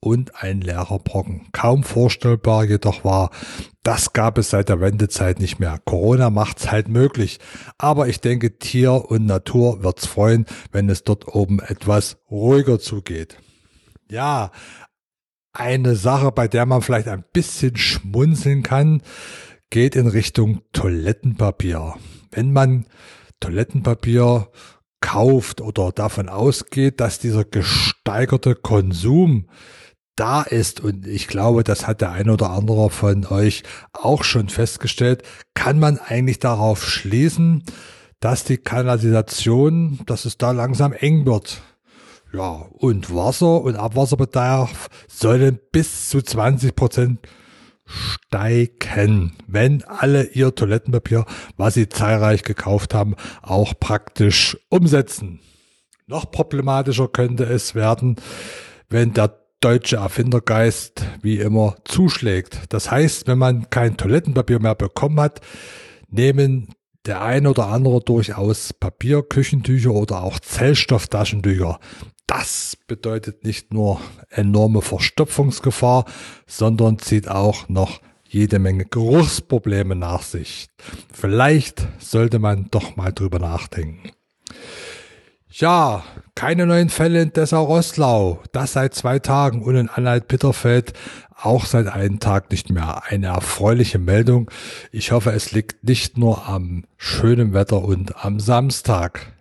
und 0.00 0.42
ein 0.42 0.62
leerer 0.62 0.98
Brocken. 0.98 1.48
Kaum 1.52 1.84
vorstellbar 1.84 2.64
jedoch 2.64 3.04
war, 3.04 3.30
das 3.82 4.12
gab 4.12 4.38
es 4.38 4.50
seit 4.50 4.70
der 4.70 4.80
Wendezeit 4.80 5.38
nicht 5.38 5.60
mehr. 5.60 5.78
Corona 5.84 6.30
macht's 6.30 6.72
halt 6.72 6.88
möglich. 6.88 7.38
Aber 7.78 8.08
ich 8.08 8.20
denke, 8.20 8.58
Tier 8.58 9.10
und 9.10 9.26
Natur 9.26 9.82
wird's 9.82 10.06
freuen, 10.06 10.46
wenn 10.72 10.88
es 10.88 11.04
dort 11.04 11.28
oben 11.28 11.60
etwas 11.60 12.16
ruhiger 12.30 12.80
zugeht. 12.80 13.36
Ja, 14.10 14.50
eine 15.52 15.96
Sache, 15.96 16.32
bei 16.32 16.48
der 16.48 16.66
man 16.66 16.82
vielleicht 16.82 17.08
ein 17.08 17.24
bisschen 17.32 17.76
schmunzeln 17.76 18.62
kann, 18.62 19.02
geht 19.68 19.96
in 19.96 20.06
Richtung 20.06 20.62
Toilettenpapier. 20.72 21.94
Wenn 22.32 22.52
man 22.52 22.86
Toilettenpapier 23.40 24.48
kauft 25.00 25.60
oder 25.60 25.92
davon 25.92 26.28
ausgeht, 26.28 27.00
dass 27.00 27.18
dieser 27.18 27.44
gesteigerte 27.44 28.54
Konsum 28.54 29.48
da 30.16 30.42
ist 30.42 30.80
und 30.80 31.06
ich 31.06 31.28
glaube, 31.28 31.64
das 31.64 31.86
hat 31.86 32.02
der 32.02 32.12
ein 32.12 32.28
oder 32.28 32.50
andere 32.50 32.90
von 32.90 33.24
euch 33.26 33.62
auch 33.92 34.22
schon 34.22 34.50
festgestellt, 34.50 35.22
kann 35.54 35.78
man 35.78 35.98
eigentlich 35.98 36.38
darauf 36.38 36.84
schließen, 36.84 37.64
dass 38.20 38.44
die 38.44 38.58
Kanalisation, 38.58 40.00
dass 40.04 40.26
es 40.26 40.36
da 40.36 40.50
langsam 40.50 40.92
eng 40.92 41.24
wird. 41.24 41.62
Ja, 42.32 42.66
und 42.72 43.14
Wasser 43.14 43.62
und 43.62 43.76
Abwasserbedarf 43.76 44.88
sollen 45.08 45.58
bis 45.72 46.10
zu 46.10 46.20
20 46.20 46.76
Prozent 46.76 47.18
steigen, 47.90 49.32
wenn 49.46 49.82
alle 49.84 50.24
ihr 50.24 50.54
Toilettenpapier, 50.54 51.26
was 51.56 51.74
sie 51.74 51.88
zahlreich 51.88 52.42
gekauft 52.42 52.94
haben, 52.94 53.16
auch 53.42 53.74
praktisch 53.78 54.56
umsetzen. 54.68 55.40
Noch 56.06 56.30
problematischer 56.30 57.08
könnte 57.08 57.44
es 57.44 57.74
werden, 57.74 58.16
wenn 58.88 59.12
der 59.12 59.38
deutsche 59.60 59.96
Erfindergeist 59.96 61.04
wie 61.22 61.38
immer 61.38 61.76
zuschlägt. 61.84 62.60
Das 62.70 62.90
heißt, 62.90 63.26
wenn 63.26 63.38
man 63.38 63.68
kein 63.70 63.96
Toilettenpapier 63.96 64.58
mehr 64.58 64.74
bekommen 64.74 65.20
hat, 65.20 65.40
nehmen 66.08 66.68
der 67.06 67.22
ein 67.22 67.46
oder 67.46 67.68
andere 67.68 68.00
durchaus 68.00 68.72
Papier, 68.72 69.22
Küchentücher 69.22 69.92
oder 69.92 70.22
auch 70.22 70.38
Zellstofftaschentücher. 70.38 71.78
Das 72.26 72.76
bedeutet 72.86 73.44
nicht 73.44 73.72
nur 73.72 74.00
enorme 74.28 74.82
Verstopfungsgefahr, 74.82 76.04
sondern 76.46 76.98
zieht 76.98 77.28
auch 77.28 77.68
noch 77.68 78.00
jede 78.28 78.60
Menge 78.60 78.84
Geruchsprobleme 78.84 79.96
nach 79.96 80.22
sich. 80.22 80.68
Vielleicht 81.12 81.88
sollte 81.98 82.38
man 82.38 82.68
doch 82.70 82.94
mal 82.94 83.12
drüber 83.12 83.40
nachdenken. 83.40 84.12
Ja, 85.52 86.04
keine 86.36 86.64
neuen 86.64 86.90
Fälle 86.90 87.22
in 87.22 87.32
Dessau-Rosslau. 87.32 88.40
Das 88.52 88.74
seit 88.74 88.94
zwei 88.94 89.18
Tagen 89.18 89.62
und 89.64 89.74
in 89.74 89.88
Anhalt-Bitterfeld 89.88 90.92
auch 91.42 91.64
seit 91.64 91.88
einem 91.88 92.20
Tag 92.20 92.52
nicht 92.52 92.70
mehr. 92.70 93.02
Eine 93.08 93.28
erfreuliche 93.28 93.98
Meldung. 93.98 94.48
Ich 94.92 95.10
hoffe, 95.10 95.32
es 95.32 95.50
liegt 95.50 95.82
nicht 95.82 96.16
nur 96.16 96.46
am 96.46 96.84
schönen 96.96 97.52
Wetter 97.52 97.82
und 97.82 98.24
am 98.24 98.38
Samstag. 98.38 99.32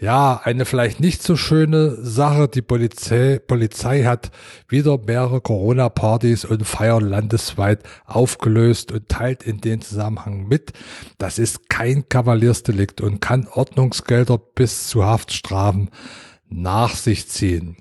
Ja, 0.00 0.40
eine 0.44 0.64
vielleicht 0.64 0.98
nicht 0.98 1.22
so 1.22 1.36
schöne 1.36 1.94
Sache. 2.02 2.48
Die 2.48 2.62
Polizei, 2.62 3.38
Polizei 3.38 4.04
hat 4.04 4.30
wieder 4.66 4.96
mehrere 4.96 5.42
Corona-Partys 5.42 6.46
und 6.46 6.64
Feiern 6.64 7.04
landesweit 7.04 7.82
aufgelöst 8.06 8.92
und 8.92 9.10
teilt 9.10 9.42
in 9.42 9.60
den 9.60 9.82
Zusammenhang 9.82 10.48
mit. 10.48 10.72
Das 11.18 11.38
ist 11.38 11.68
kein 11.68 12.08
Kavaliersdelikt 12.08 13.02
und 13.02 13.20
kann 13.20 13.46
Ordnungsgelder 13.46 14.38
bis 14.38 14.88
zu 14.88 15.04
Haftstrafen 15.04 15.90
nach 16.48 16.96
sich 16.96 17.28
ziehen. 17.28 17.76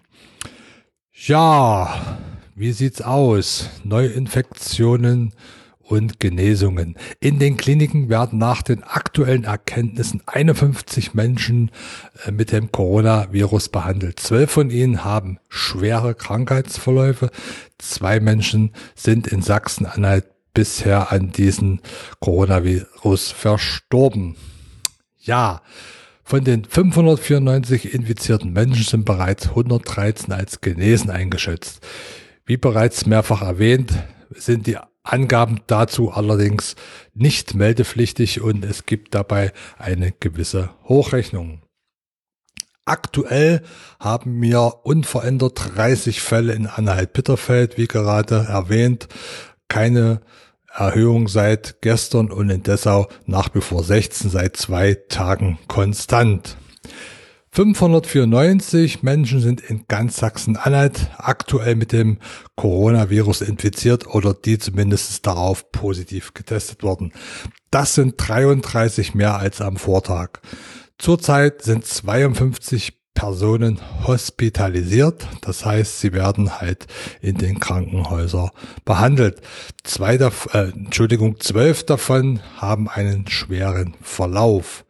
Ja, 1.14 2.18
wie 2.54 2.74
sieht's 2.74 3.02
aus? 3.02 3.70
Neuinfektionen 3.86 5.34
und 5.90 6.20
Genesungen. 6.20 6.96
In 7.20 7.40
den 7.40 7.58
Kliniken 7.58 8.10
werden 8.10 8.38
nach 8.38 8.62
den 8.62 8.84
aktuellen 8.84 9.44
Erkenntnissen 9.44 10.22
51 10.28 11.14
Menschen 11.14 11.72
äh, 12.26 12.32
mit 12.32 12.52
dem 12.52 12.72
Coronavirus 12.72 13.70
behandelt. 13.70 14.20
Zwölf 14.20 14.52
von 14.52 14.70
ihnen 14.70 15.04
haben 15.04 15.40
schwere 15.50 16.14
Krankheitsverläufe. 16.14 17.32
Zwei 17.80 18.20
Menschen 18.20 18.72
sind 18.96 19.28
in 19.28 19.42
Sachsen-Anhalt 19.42 20.26
bisher 20.54 21.12
an 21.12 21.32
diesen 21.32 21.82
Coronavirus 22.20 23.32
verstorben. 23.32 24.36
Ja, 25.18 25.62
von 26.24 26.44
den 26.44 26.66
594 26.66 27.94
infizierten 27.94 28.54
Menschen 28.54 28.84
sind 28.84 29.06
bereits 29.06 29.50
113 29.50 30.32
als 30.32 30.62
genesen 30.62 31.10
eingeschätzt. 31.10 31.86
Wie 32.46 32.58
bereits 32.58 33.08
mehrfach 33.08 33.42
erwähnt, 33.42 33.94
sind 34.36 34.68
die 34.68 34.78
Angaben 35.04 35.62
dazu 35.68 36.12
allerdings 36.12 36.76
nicht 37.14 37.56
meldepflichtig 37.56 38.42
und 38.42 38.66
es 38.66 38.86
gibt 38.86 39.16
dabei 39.16 39.54
eine 39.78 40.12
gewisse 40.12 40.72
Hochrechnung. 40.84 41.62
Aktuell 42.86 43.62
haben 44.00 44.42
wir 44.42 44.82
unverändert 44.84 45.76
30 45.76 46.22
Fälle 46.22 46.54
in 46.54 46.66
Anhalt-Bitterfeld, 46.66 47.78
wie 47.78 47.88
gerade 47.88 48.48
erwähnt. 48.50 49.08
Keine 49.68 50.22
Erhöhung 50.74 51.28
seit 51.28 51.82
gestern 51.82 52.32
und 52.32 52.50
in 52.50 52.64
Dessau 52.64 53.08
nach 53.26 53.54
wie 53.54 53.62
vor 53.62 53.84
16 53.84 54.30
seit 54.30 54.58
zwei 54.58 54.96
Tagen 55.08 55.60
konstant. 55.68 56.58
594 57.52 59.02
Menschen 59.02 59.40
sind 59.42 59.62
in 59.62 59.86
ganz 59.88 60.18
Sachsen-Anhalt 60.18 61.10
aktuell 61.18 61.76
mit 61.76 61.92
dem 61.92 62.20
Coronavirus 62.56 63.42
infiziert 63.42 64.08
oder 64.08 64.34
die 64.34 64.60
zumindest 64.60 65.26
darauf 65.26 65.72
positiv 65.72 66.34
getestet 66.34 66.84
wurden. 66.84 67.12
Das 67.72 67.96
sind 67.96 68.16
33 68.18 69.16
mehr 69.16 69.38
als 69.38 69.62
am 69.62 69.78
Vortag. 69.78 70.42
Zurzeit 71.00 71.64
sind 71.64 71.86
52 71.86 73.00
Personen 73.20 73.82
hospitalisiert. 74.06 75.28
Das 75.42 75.66
heißt, 75.66 76.00
sie 76.00 76.14
werden 76.14 76.62
halt 76.62 76.88
in 77.20 77.38
den 77.38 77.60
Krankenhäusern 77.60 78.52
behandelt. 78.86 79.42
Zwei, 79.84 80.16
äh, 80.16 80.30
Entschuldigung, 80.70 81.40
zwölf 81.40 81.86
davon 81.86 82.40
haben 82.58 82.88
einen 82.88 83.28
schweren 83.28 83.96
Verlauf. 84.02 84.86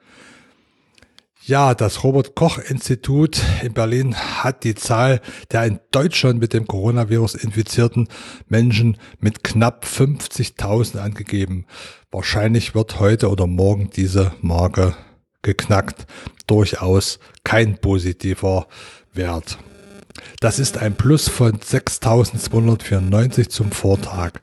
Ja, 1.49 1.73
das 1.73 2.03
Robert 2.03 2.35
Koch 2.35 2.59
Institut 2.59 3.41
in 3.63 3.73
Berlin 3.73 4.15
hat 4.15 4.63
die 4.63 4.75
Zahl 4.75 5.19
der 5.51 5.63
in 5.63 5.79
Deutschland 5.89 6.39
mit 6.39 6.53
dem 6.53 6.67
Coronavirus 6.67 7.33
infizierten 7.33 8.07
Menschen 8.47 8.97
mit 9.19 9.43
knapp 9.43 9.83
50.000 9.83 10.99
angegeben. 10.99 11.65
Wahrscheinlich 12.11 12.75
wird 12.75 12.99
heute 12.99 13.31
oder 13.31 13.47
morgen 13.47 13.89
diese 13.89 14.31
Marke 14.41 14.95
geknackt. 15.41 16.05
Durchaus 16.45 17.17
kein 17.43 17.79
positiver 17.79 18.67
Wert. 19.11 19.57
Das 20.41 20.59
ist 20.59 20.77
ein 20.77 20.95
Plus 20.95 21.29
von 21.29 21.53
6.294 21.53 23.49
zum 23.49 23.71
Vortag. 23.71 24.33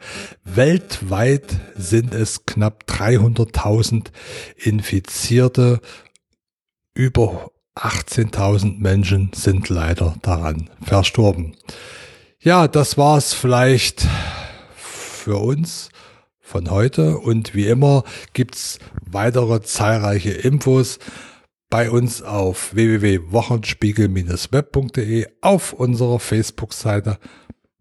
Weltweit 0.44 1.60
sind 1.76 2.14
es 2.14 2.46
knapp 2.46 2.84
300.000 2.88 4.06
Infizierte 4.56 5.80
über 6.96 7.52
18.000 7.76 8.80
Menschen 8.80 9.30
sind 9.34 9.68
leider 9.68 10.16
daran 10.22 10.70
verstorben. 10.82 11.54
Ja, 12.40 12.66
das 12.68 12.96
war's 12.96 13.34
vielleicht 13.34 14.06
für 14.74 15.36
uns 15.36 15.90
von 16.40 16.70
heute 16.70 17.18
und 17.18 17.54
wie 17.54 17.66
immer 17.66 18.04
gibt's 18.32 18.78
weitere 19.02 19.60
zahlreiche 19.60 20.30
Infos 20.30 20.98
bei 21.68 21.90
uns 21.90 22.22
auf 22.22 22.74
www.wochenspiegel-web.de, 22.74 25.26
auf 25.42 25.74
unserer 25.74 26.18
Facebook-Seite 26.18 27.18